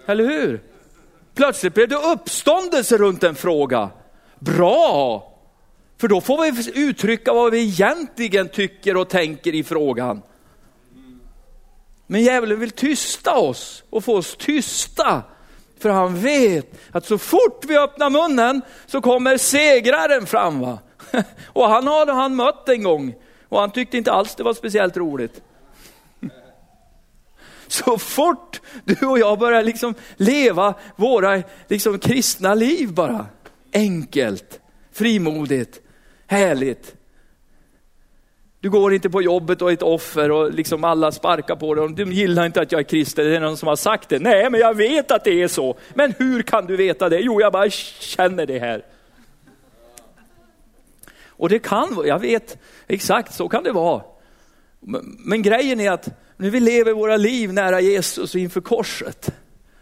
[0.05, 0.61] Eller hur?
[1.35, 3.89] Plötsligt blev det uppståndelse runt en fråga.
[4.39, 5.29] Bra!
[5.97, 10.21] För då får vi uttrycka vad vi egentligen tycker och tänker i frågan.
[12.07, 15.23] Men djävulen vill tysta oss och få oss tysta.
[15.79, 20.59] För han vet att så fort vi öppnar munnen så kommer segraren fram.
[20.59, 20.79] Va?
[21.45, 23.15] Och han har han mött en gång
[23.53, 25.41] och han tyckte inte alls det var speciellt roligt.
[27.67, 33.25] Så fort du och jag börjar liksom leva våra liksom kristna liv bara,
[33.73, 34.59] enkelt,
[34.91, 35.81] frimodigt,
[36.27, 36.95] härligt.
[38.59, 41.93] Du går inte på jobbet och är ett offer och liksom alla sparkar på dig.
[41.93, 44.19] De gillar inte att jag är kristen, det är någon som har sagt det.
[44.19, 45.77] Nej, men jag vet att det är så.
[45.93, 47.19] Men hur kan du veta det?
[47.19, 48.83] Jo, jag bara känner det här.
[51.37, 54.03] Och det kan jag vet exakt så kan det vara.
[54.79, 59.29] Men, men grejen är att när vi lever våra liv nära Jesus och inför korset,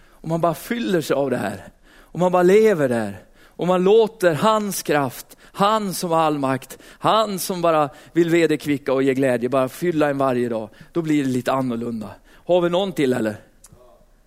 [0.09, 3.83] och man bara fyller sig av det här, och man bara lever där, och man
[3.83, 9.13] låter hans kraft, han som har all makt, han som bara vill vederkvicka och ge
[9.13, 12.09] glädje, bara fylla en varje dag, då blir det lite annorlunda.
[12.45, 13.35] Har vi någon till eller?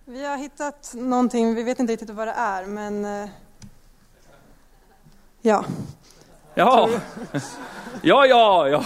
[0.05, 3.29] Vi har hittat någonting, vi vet inte riktigt vad det är, men eh,
[5.41, 5.65] ja.
[6.55, 6.89] Ja,
[8.01, 8.85] ja, ja, ja.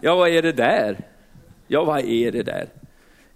[0.00, 0.98] Ja, vad är det där?
[1.66, 2.68] Ja, vad är det där?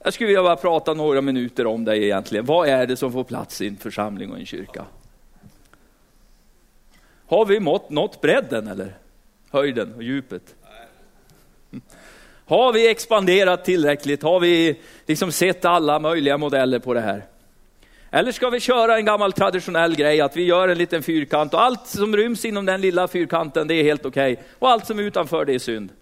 [0.05, 2.45] Jag skulle vilja bara prata några minuter om det egentligen.
[2.45, 4.85] Vad är det som får plats i en församling och en kyrka?
[7.27, 8.95] Har vi mått, nått bredden eller?
[9.51, 10.55] Höjden och djupet?
[12.47, 14.23] Har vi expanderat tillräckligt?
[14.23, 17.25] Har vi liksom sett alla möjliga modeller på det här?
[18.14, 21.62] Eller ska vi köra en gammal traditionell grej, att vi gör en liten fyrkant och
[21.62, 24.33] allt som ryms inom den lilla fyrkanten, det är helt okej.
[24.33, 24.44] Okay.
[24.59, 25.92] Och allt som är utanför, det är synd.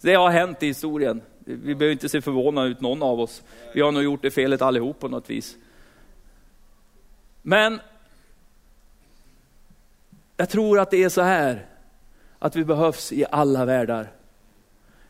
[0.00, 1.22] Det har hänt i historien.
[1.44, 3.42] Vi behöver inte se förvånade ut någon av oss.
[3.74, 5.56] Vi har nog gjort det felet allihop på något vis.
[7.42, 7.80] Men
[10.36, 11.66] jag tror att det är så här,
[12.38, 14.12] att vi behövs i alla världar.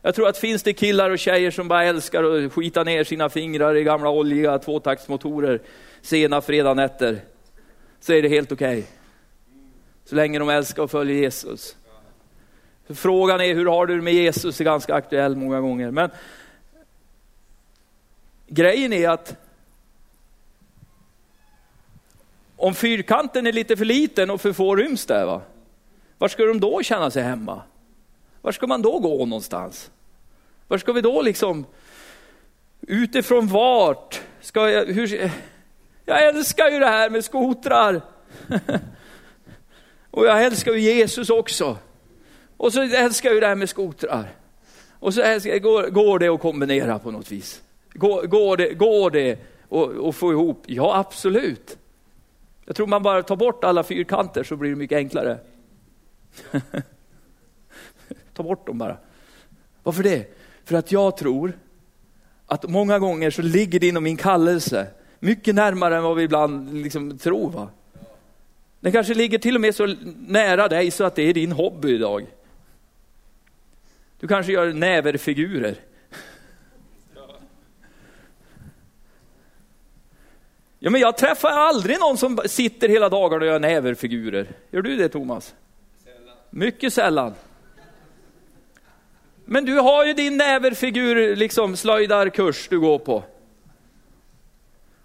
[0.01, 3.29] Jag tror att finns det killar och tjejer som bara älskar att skita ner sina
[3.29, 5.61] fingrar i gamla oljiga tvåtaktsmotorer
[6.01, 7.19] sena fredagnätter,
[7.99, 8.79] så är det helt okej.
[8.79, 8.83] Okay.
[10.05, 11.75] Så länge de älskar och följer Jesus.
[12.89, 15.91] Frågan är hur har du det med Jesus är ganska aktuell många gånger.
[15.91, 16.09] Men
[18.47, 19.35] grejen är att
[22.55, 25.41] om fyrkanten är lite för liten och för få ryms där, va?
[26.17, 27.61] var ska de då känna sig hemma?
[28.47, 29.91] Var ska man då gå någonstans?
[30.67, 31.65] Var ska vi då liksom,
[32.81, 34.21] utifrån vart?
[34.41, 35.31] Ska jag, hur,
[36.05, 38.01] jag älskar ju det här med skotrar.
[40.11, 41.77] och jag älskar ju Jesus också.
[42.57, 44.35] Och så älskar jag ju det här med skotrar.
[44.99, 47.61] Och så älskar, går, går det att kombinera på något vis?
[47.93, 49.39] Går, går det, går det
[50.09, 50.63] att få ihop?
[50.65, 51.77] Ja, absolut.
[52.65, 55.37] Jag tror man bara tar bort alla fyrkanter så blir det mycket enklare.
[58.37, 58.97] Ta bort dem bara.
[59.83, 60.35] Varför det?
[60.65, 61.59] För att jag tror
[62.45, 64.87] att många gånger så ligger det inom min kallelse
[65.19, 67.51] mycket närmare än vad vi ibland liksom tror.
[67.51, 67.69] Va?
[68.79, 69.95] Den kanske ligger till och med så
[70.27, 72.27] nära dig så att det är din hobby idag.
[74.19, 75.75] Du kanske gör näverfigurer.
[80.79, 84.47] Ja, men jag träffar aldrig någon som sitter hela dagarna och gör näverfigurer.
[84.71, 85.55] Gör du det Thomas?
[86.03, 86.35] Sällan.
[86.49, 87.33] Mycket sällan.
[89.49, 93.23] Men du har ju din näverfigur, liksom slöjdarkurs du går på.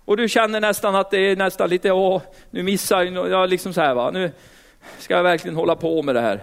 [0.04, 3.80] Och du känner nästan att det är nästan lite, åh, nu missar jag, liksom så
[3.80, 4.32] här va, nu
[4.98, 6.42] ska jag verkligen hålla på med det här.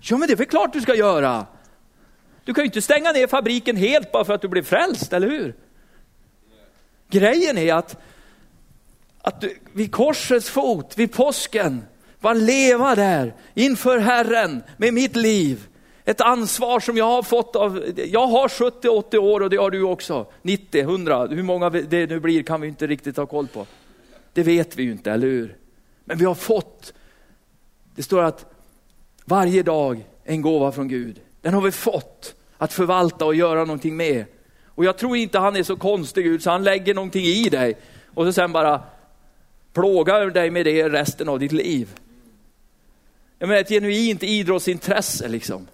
[0.00, 1.46] Ja men det är väl klart du ska göra.
[2.44, 5.28] Du kan ju inte stänga ner fabriken helt bara för att du blev frälst, eller
[5.28, 5.54] hur?
[7.10, 7.96] Grejen är att,
[9.22, 11.84] att du, vid korsets fot, vid påsken,
[12.20, 15.68] var leva där inför Herren med mitt liv
[16.04, 19.82] ett ansvar som jag har fått av, jag har 70-80 år och det har du
[19.82, 23.66] också, 90, 100, hur många det nu blir kan vi inte riktigt ha koll på.
[24.32, 25.56] Det vet vi ju inte, eller hur?
[26.04, 26.92] Men vi har fått,
[27.94, 28.46] det står att
[29.24, 31.20] varje dag en gåva från Gud.
[31.40, 34.24] Den har vi fått att förvalta och göra någonting med.
[34.66, 37.76] Och jag tror inte han är så konstig Gud så han lägger någonting i dig
[38.14, 38.82] och så sen bara
[39.72, 41.88] plågar dig med det resten av ditt liv.
[43.38, 45.66] Jag menar ett genuint idrottsintresse liksom.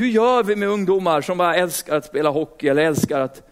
[0.00, 3.42] Hur gör vi med ungdomar som bara älskar att spela hockey eller älskar att...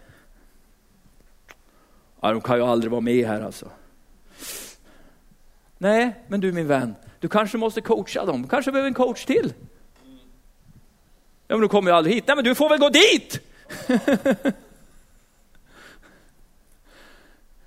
[2.21, 3.69] Ja, de kan ju aldrig vara med här alltså.
[5.77, 8.41] Nej, men du min vän, du kanske måste coacha dem.
[8.41, 9.53] Du kanske behöver en coach till.
[11.47, 12.23] Ja, men du kommer ju aldrig hit.
[12.27, 13.39] Nej, men du får väl gå dit!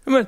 [0.05, 0.27] men,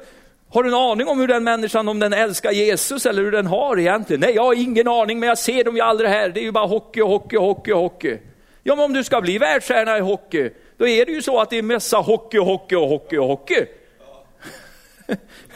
[0.49, 3.47] har du en aning om hur den människan, om den älskar Jesus eller hur den
[3.47, 4.21] har egentligen?
[4.21, 6.29] Nej, jag har ingen aning, men jag ser dem ju aldrig här.
[6.29, 8.19] Det är ju bara hockey, hockey, hockey, hockey.
[8.67, 11.51] Ja, men om du ska bli världsstjärna i hockey, då är det ju så att
[11.51, 13.67] det är massa hockey, hockey och hockey och hockey.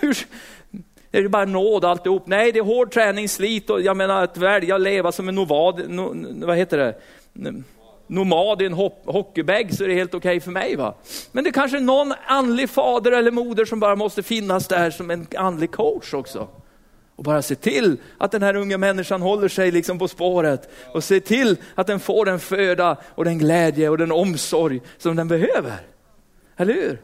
[0.00, 0.18] Hur,
[1.12, 2.26] är det bara nåd alltihop?
[2.26, 5.90] Nej, det är hård träning, slit och jag menar att välja leva som en novad,
[5.90, 6.94] no, vad heter det?
[8.06, 8.72] nomad i en
[9.04, 10.76] hockeybag så är det helt okej okay för mig.
[10.76, 10.94] va.
[11.32, 15.10] Men det är kanske någon andlig fader eller moder som bara måste finnas där som
[15.10, 16.48] en andlig coach också
[17.18, 21.04] och bara se till att den här unga människan håller sig liksom på spåret och
[21.04, 25.28] se till att den får den föda och den glädje och den omsorg som den
[25.28, 25.80] behöver.
[26.56, 27.00] Eller hur?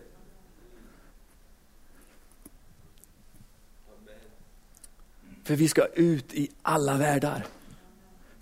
[5.45, 7.45] För vi ska ut i alla världar.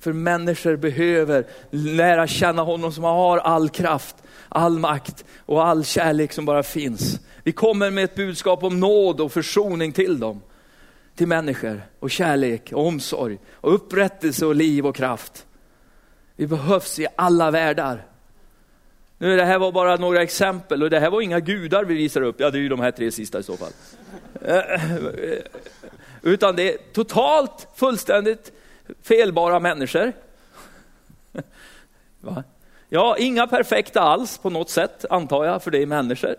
[0.00, 4.16] För människor behöver lära känna honom som har all kraft,
[4.48, 7.20] all makt och all kärlek som bara finns.
[7.42, 10.40] Vi kommer med ett budskap om nåd och försoning till dem
[11.14, 15.46] till människor och kärlek och omsorg och upprättelse och liv och kraft.
[16.36, 18.06] Vi behövs i alla världar.
[19.18, 22.22] Nu, det här var bara några exempel och det här var inga gudar vi visar
[22.22, 22.40] upp.
[22.40, 23.72] Ja, det är ju de här tre sista i så fall.
[24.44, 25.38] Eh, eh,
[26.22, 28.52] utan det är totalt, fullständigt
[29.02, 30.12] felbara människor.
[32.20, 32.44] Va?
[32.88, 36.36] Ja, inga perfekta alls på något sätt antar jag, för det är människor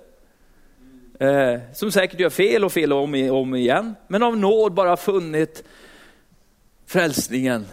[1.20, 5.64] eh, som säkert gör fel och fel om, om igen, men av nåd bara funnit
[6.86, 7.66] frälsningen.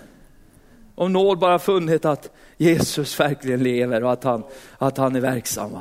[0.95, 4.43] Av nåd bara funnit att Jesus verkligen lever och att han,
[4.78, 5.78] att han är verksam.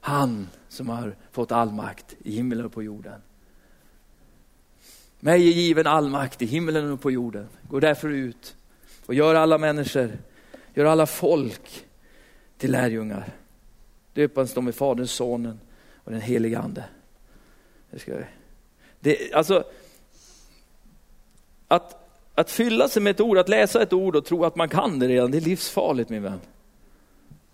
[0.00, 3.20] Han som har fått all makt i himlen och på jorden.
[5.20, 7.48] Mig är given all makt i himlen och på jorden.
[7.68, 8.56] Gå därför ut
[9.06, 10.18] och gör alla människor,
[10.74, 11.84] gör alla folk
[12.58, 13.32] till lärjungar.
[14.12, 15.60] Döpas de i Faderns, Sonen
[16.08, 16.84] och den helige Ande.
[17.90, 18.24] Det ska vi.
[19.00, 19.64] Det, alltså,
[21.68, 24.68] att, att fylla sig med ett ord, att läsa ett ord och tro att man
[24.68, 26.40] kan det redan, det är livsfarligt min vän.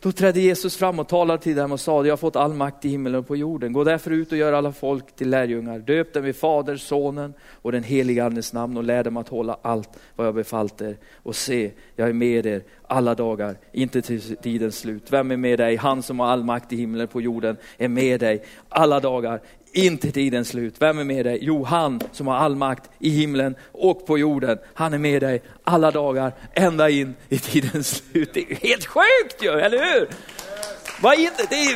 [0.05, 2.85] Då trädde Jesus fram och talade till dem och sa, jag har fått all makt
[2.85, 3.73] i himmelen och på jorden.
[3.73, 5.79] Gå därför ut och gör alla folk till lärjungar.
[5.79, 9.59] Döp dem i Fader, Sonen och den helige Andes namn och lär dem att hålla
[9.63, 10.97] allt vad jag befallt er.
[11.15, 15.03] Och se, jag är med er alla dagar, inte till tidens slut.
[15.11, 15.77] Vem är med dig?
[15.77, 19.41] Han som har all makt i himlen och på jorden är med dig alla dagar,
[19.75, 20.75] inte tidens slut.
[20.79, 21.39] Vem är med dig?
[21.41, 24.59] Jo, han som har all makt i himlen och på jorden.
[24.75, 28.31] Han är med dig alla dagar, ända in i tidens slut.
[28.35, 30.09] Det är helt sjukt ju, eller hur?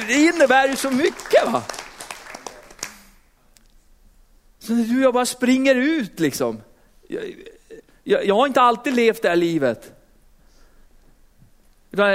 [0.08, 1.52] Det innebär ju så mycket.
[1.52, 1.62] va?
[4.58, 6.62] Så du och jag bara springer ut liksom.
[7.08, 7.22] Jag,
[8.04, 9.97] jag, jag har inte alltid levt det här livet.
[11.96, 12.10] Eh,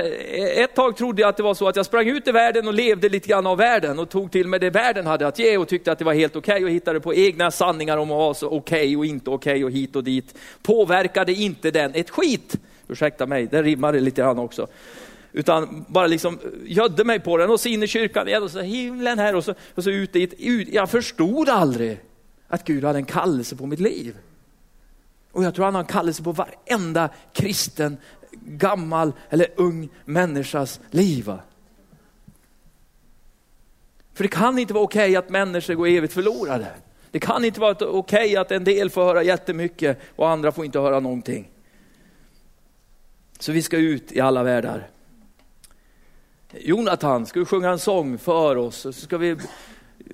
[0.63, 2.73] ett tag trodde jag att det var så att jag sprang ut i världen och
[2.73, 5.67] levde lite grann av världen och tog till mig det världen hade att ge och
[5.67, 8.33] tyckte att det var helt okej okay och hittade på egna sanningar om vad var
[8.33, 10.35] så okej okay och inte okej okay och hit och dit.
[10.63, 12.55] Påverkade inte den ett skit.
[12.87, 14.67] Ursäkta mig, det rimmade lite grann också.
[15.31, 18.59] Utan bara liksom gödde mig på den och så in i kyrkan igen och så
[18.59, 20.33] himlen här och så, och så ut dit.
[20.71, 21.99] Jag förstod aldrig
[22.47, 24.15] att Gud hade en kallelse på mitt liv.
[25.31, 27.97] Och jag tror han har en kallelse på varenda kristen
[28.41, 31.31] gammal eller ung människas liv.
[34.13, 36.67] För det kan inte vara okej okay att människor går evigt förlorade.
[37.11, 40.65] Det kan inte vara okej okay att en del får höra jättemycket och andra får
[40.65, 41.49] inte höra någonting.
[43.39, 44.89] Så vi ska ut i alla världar.
[46.51, 48.77] Jonathan, ska du sjunga en sång för oss?
[48.77, 49.37] Så ska vi,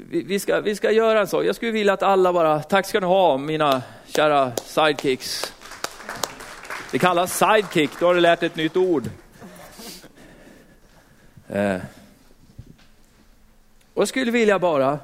[0.09, 1.45] vi, ska, vi ska göra en sång.
[1.45, 5.53] Jag skulle vilja att alla bara, tack ska ni ha mina kära sidekicks.
[6.91, 9.09] Det kallas sidekick, då har du lärt ett nytt ord.
[11.47, 11.75] Eh.
[13.93, 14.99] Och jag skulle vilja bara,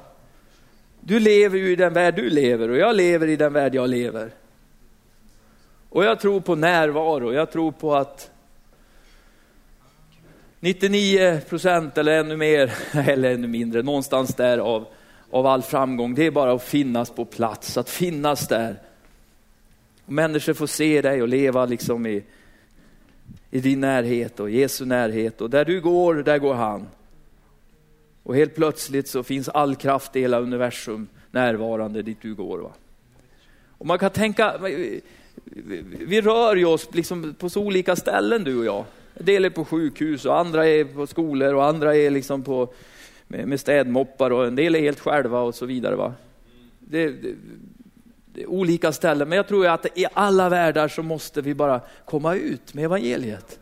[1.00, 3.88] du lever ju i den värld du lever och jag lever i den värld jag
[3.88, 4.30] lever.
[5.88, 8.30] Och jag tror på närvaro, jag tror på att
[10.60, 12.74] 99 procent eller ännu mer,
[13.08, 14.86] eller ännu mindre, någonstans där av,
[15.30, 18.85] av all framgång, det är bara att finnas på plats, att finnas där
[20.06, 22.22] Människor får se dig och leva liksom i,
[23.50, 25.40] i din närhet och Jesu närhet.
[25.40, 26.86] Och där du går, där går han.
[28.22, 32.58] Och helt plötsligt så finns all kraft i hela universum närvarande dit du går.
[32.58, 32.72] Va?
[33.78, 34.58] Och man kan tänka,
[36.06, 38.84] vi rör ju oss liksom på så olika ställen du och jag.
[39.14, 42.72] En del är på sjukhus och andra är på skolor och andra är liksom på,
[43.28, 45.96] med, med städmoppar och en del är helt själva och så vidare.
[45.96, 46.14] Va?
[46.78, 47.34] Det, det,
[48.46, 52.74] olika ställen, men jag tror att i alla världar så måste vi bara komma ut
[52.74, 53.58] med evangeliet.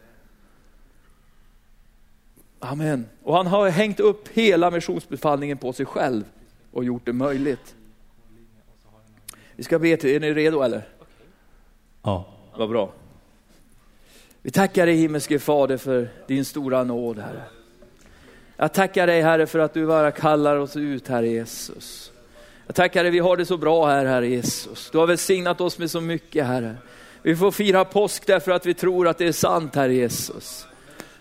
[2.59, 3.07] Amen.
[3.22, 6.25] Och han har hängt upp hela missionsbefallningen på sig själv
[6.70, 7.75] och gjort det möjligt.
[9.57, 10.89] Vi ska be till, är ni redo eller?
[12.03, 12.27] Ja.
[12.57, 12.93] Vad bra.
[14.43, 17.43] Vi tackar dig himmelske Fader för din stora nåd Herre.
[18.57, 22.12] Jag tackar dig Herre för att du bara kallar oss ut Herre Jesus.
[22.66, 24.90] Jag tackar dig, vi har det så bra här, Herre Jesus.
[24.90, 26.76] Du har välsignat oss med så mycket, Herre.
[27.22, 30.66] Vi får fira påsk därför att vi tror att det är sant, Herre Jesus.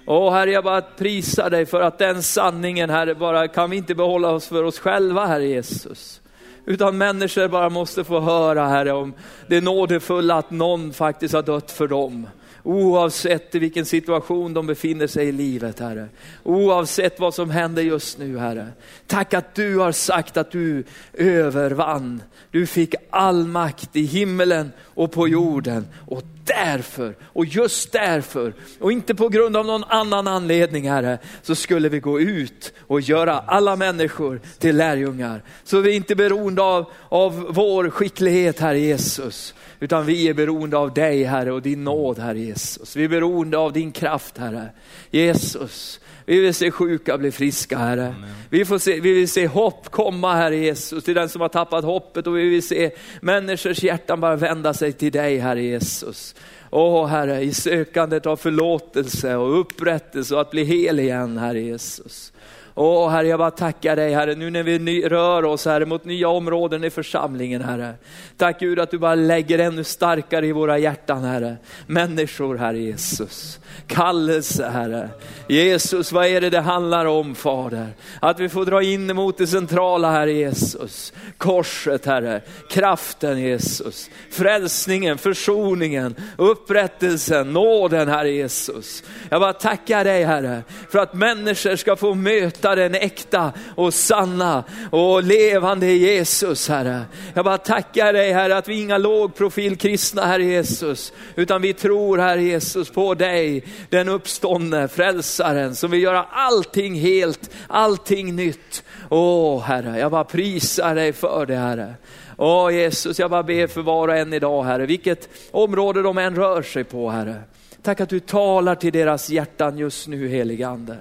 [0.06, 3.96] Åh Herre, jag bara prisar dig för att den sanningen, Herre, bara kan vi inte
[3.96, 6.22] behålla oss för oss själva, Herre Jesus.
[6.66, 9.14] Utan människor bara måste få höra, Herre, om
[9.48, 12.28] det nådefulla att någon faktiskt har dött för dem.
[12.64, 16.08] Oavsett i vilken situation de befinner sig i livet, Herre.
[16.44, 18.68] Oavsett vad som händer just nu, Herre.
[19.08, 20.84] Tack att du har sagt att du
[21.14, 22.22] övervann.
[22.52, 25.88] Du fick all makt i himmelen och på jorden.
[26.08, 31.56] Och därför, och just därför, och inte på grund av någon annan anledning, Herre, så
[31.56, 35.44] skulle vi gå ut och göra alla människor till lärjungar.
[35.64, 40.78] Så vi är inte beroende av, av vår skicklighet, Herre Jesus, utan vi är beroende
[40.78, 42.96] av dig Herre och din nåd Herre Jesus.
[42.96, 44.70] Vi är beroende av din kraft Herre.
[45.12, 48.16] Jesus, vi vill se sjuka bli friska Herre.
[48.50, 51.86] Vi, får se, vi vill se hopp komma Herre Jesus till den som har tappat
[51.86, 56.36] hoppet och vi vill se människors hjärtan bara vända sig till dig Herre Jesus.
[56.70, 62.34] Åh Herre, i sökandet av förlåtelse och upprättelse och att bli hel igen Herre Jesus.
[62.76, 66.30] Åh Herre, jag bara tackar dig Herre, nu när vi rör oss Herre mot nya
[66.30, 67.94] områden i församlingen Herre.
[68.38, 71.58] Tack Gud att du bara lägger ännu starkare i våra hjärtan Herre.
[71.88, 73.60] Människor Herre Jesus.
[73.88, 75.10] Kallelse Herre.
[75.48, 77.88] Jesus, vad är det det handlar om Fader?
[78.20, 81.14] Att vi får dra in mot det centrala Herre Jesus.
[81.38, 89.04] Korset Herre, kraften Jesus, frälsningen, försoningen, upprättelsen, nåden Herre Jesus.
[89.30, 94.64] Jag bara tackar dig Herre för att människor ska få möta den äkta och sanna
[94.92, 97.02] och levande Jesus Herre.
[97.34, 102.18] Jag bara tackar dig Herre att vi är inga lågprofilkristna Herre Jesus, utan vi tror
[102.18, 108.84] Herre Jesus på dig, den uppståndne frälsaren som vill göra allting helt, allting nytt.
[109.10, 111.94] Åh Herre, jag bara prisar dig för det Herre.
[112.38, 116.36] Åh Jesus, jag bara ber för var och en idag Herre, vilket område de än
[116.36, 117.36] rör sig på Herre.
[117.82, 120.98] Tack att du talar till deras hjärtan just nu helige Ande.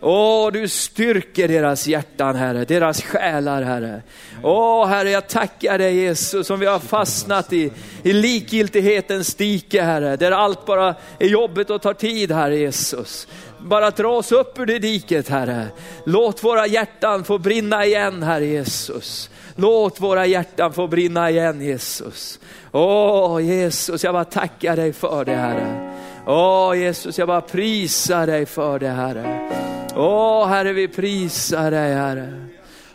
[0.00, 4.02] Åh, du styrker deras hjärtan Herre, deras själar Herre.
[4.42, 7.72] Åh Herre, jag tackar dig Jesus som vi har fastnat i,
[8.02, 13.28] i likgiltighetens dike Herre, där allt bara är jobbigt och tar tid Herre Jesus.
[13.58, 15.66] Bara dra oss upp ur det diket Herre.
[16.04, 19.30] Låt våra hjärtan få brinna igen Herre Jesus.
[19.56, 22.40] Låt våra hjärtan få brinna igen Jesus.
[22.72, 25.92] Åh Jesus, jag bara tackar dig för det Herre.
[26.26, 29.50] Åh Jesus, jag bara prisar dig för det Herre.
[29.96, 32.46] Åh Herre, vi prisar dig Herre.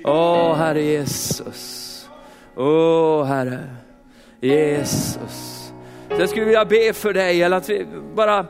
[0.03, 2.09] Åh Herre Jesus.
[2.55, 3.59] Åh Herre
[4.39, 5.71] Jesus.
[6.09, 7.85] Så jag skulle vilja be för dig, eller att vi
[8.15, 8.45] bara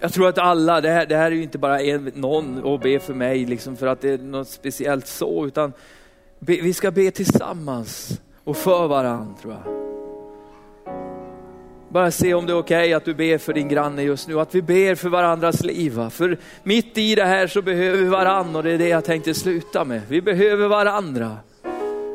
[0.00, 2.80] jag tror att alla, det här, det här är ju inte bara en, någon och
[2.80, 5.72] be för mig liksom för att det är något speciellt så, utan
[6.38, 9.87] be, vi ska be tillsammans och för varandra tror jag.
[11.88, 14.40] Bara se om det är okej okay att du ber för din granne just nu,
[14.40, 15.92] att vi ber för varandras liv.
[15.92, 16.10] Va?
[16.10, 19.34] För mitt i det här så behöver vi varandra och det är det jag tänkte
[19.34, 20.00] sluta med.
[20.08, 21.36] Vi behöver varandra.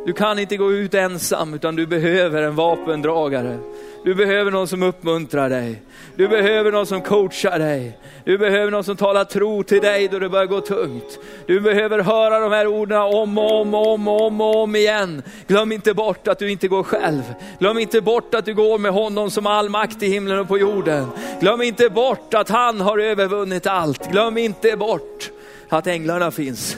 [0.05, 3.57] Du kan inte gå ut ensam utan du behöver en vapendragare.
[4.03, 5.81] Du behöver någon som uppmuntrar dig.
[6.15, 7.97] Du behöver någon som coachar dig.
[8.25, 11.19] Du behöver någon som talar tro till dig då det börjar gå tungt.
[11.47, 15.23] Du behöver höra de här orden om och om och om och om, om igen.
[15.47, 17.33] Glöm inte bort att du inte går själv.
[17.59, 20.57] Glöm inte bort att du går med honom som all makt i himlen och på
[20.57, 21.07] jorden.
[21.39, 24.11] Glöm inte bort att han har övervunnit allt.
[24.11, 25.31] Glöm inte bort
[25.69, 26.77] att änglarna finns.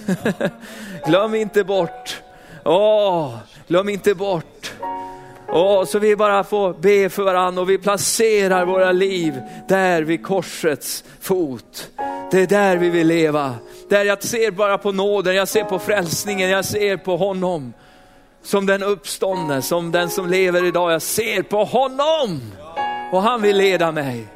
[1.08, 2.25] Glöm inte bort.
[2.66, 3.38] Åh,
[3.68, 4.74] glöm inte bort
[5.48, 10.24] Åh, så vi bara får be för varandra och vi placerar våra liv där vid
[10.24, 11.90] korsets fot.
[12.32, 13.56] Det är där vi vill leva.
[13.90, 17.74] Där jag ser bara på nåden, jag ser på frälsningen, jag ser på honom.
[18.44, 20.92] Som den uppståndne, som den som lever idag.
[20.92, 22.52] Jag ser på honom
[23.12, 24.28] och han vill leda mig.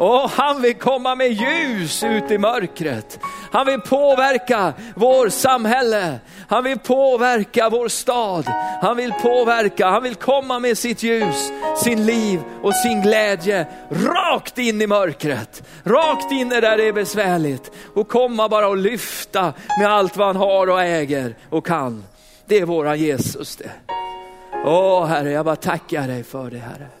[0.00, 3.18] Och han vill komma med ljus ut i mörkret.
[3.52, 6.18] Han vill påverka vår samhälle.
[6.48, 8.44] Han vill påverka vår stad.
[8.82, 14.58] Han vill påverka, han vill komma med sitt ljus, sin liv och sin glädje rakt
[14.58, 15.62] in i mörkret.
[15.84, 20.36] Rakt in där det är besvärligt och komma bara och lyfta med allt vad han
[20.36, 22.04] har och äger och kan.
[22.46, 23.70] Det är våran Jesus det.
[24.64, 26.99] Åh Herre, jag bara tackar dig för det Herre.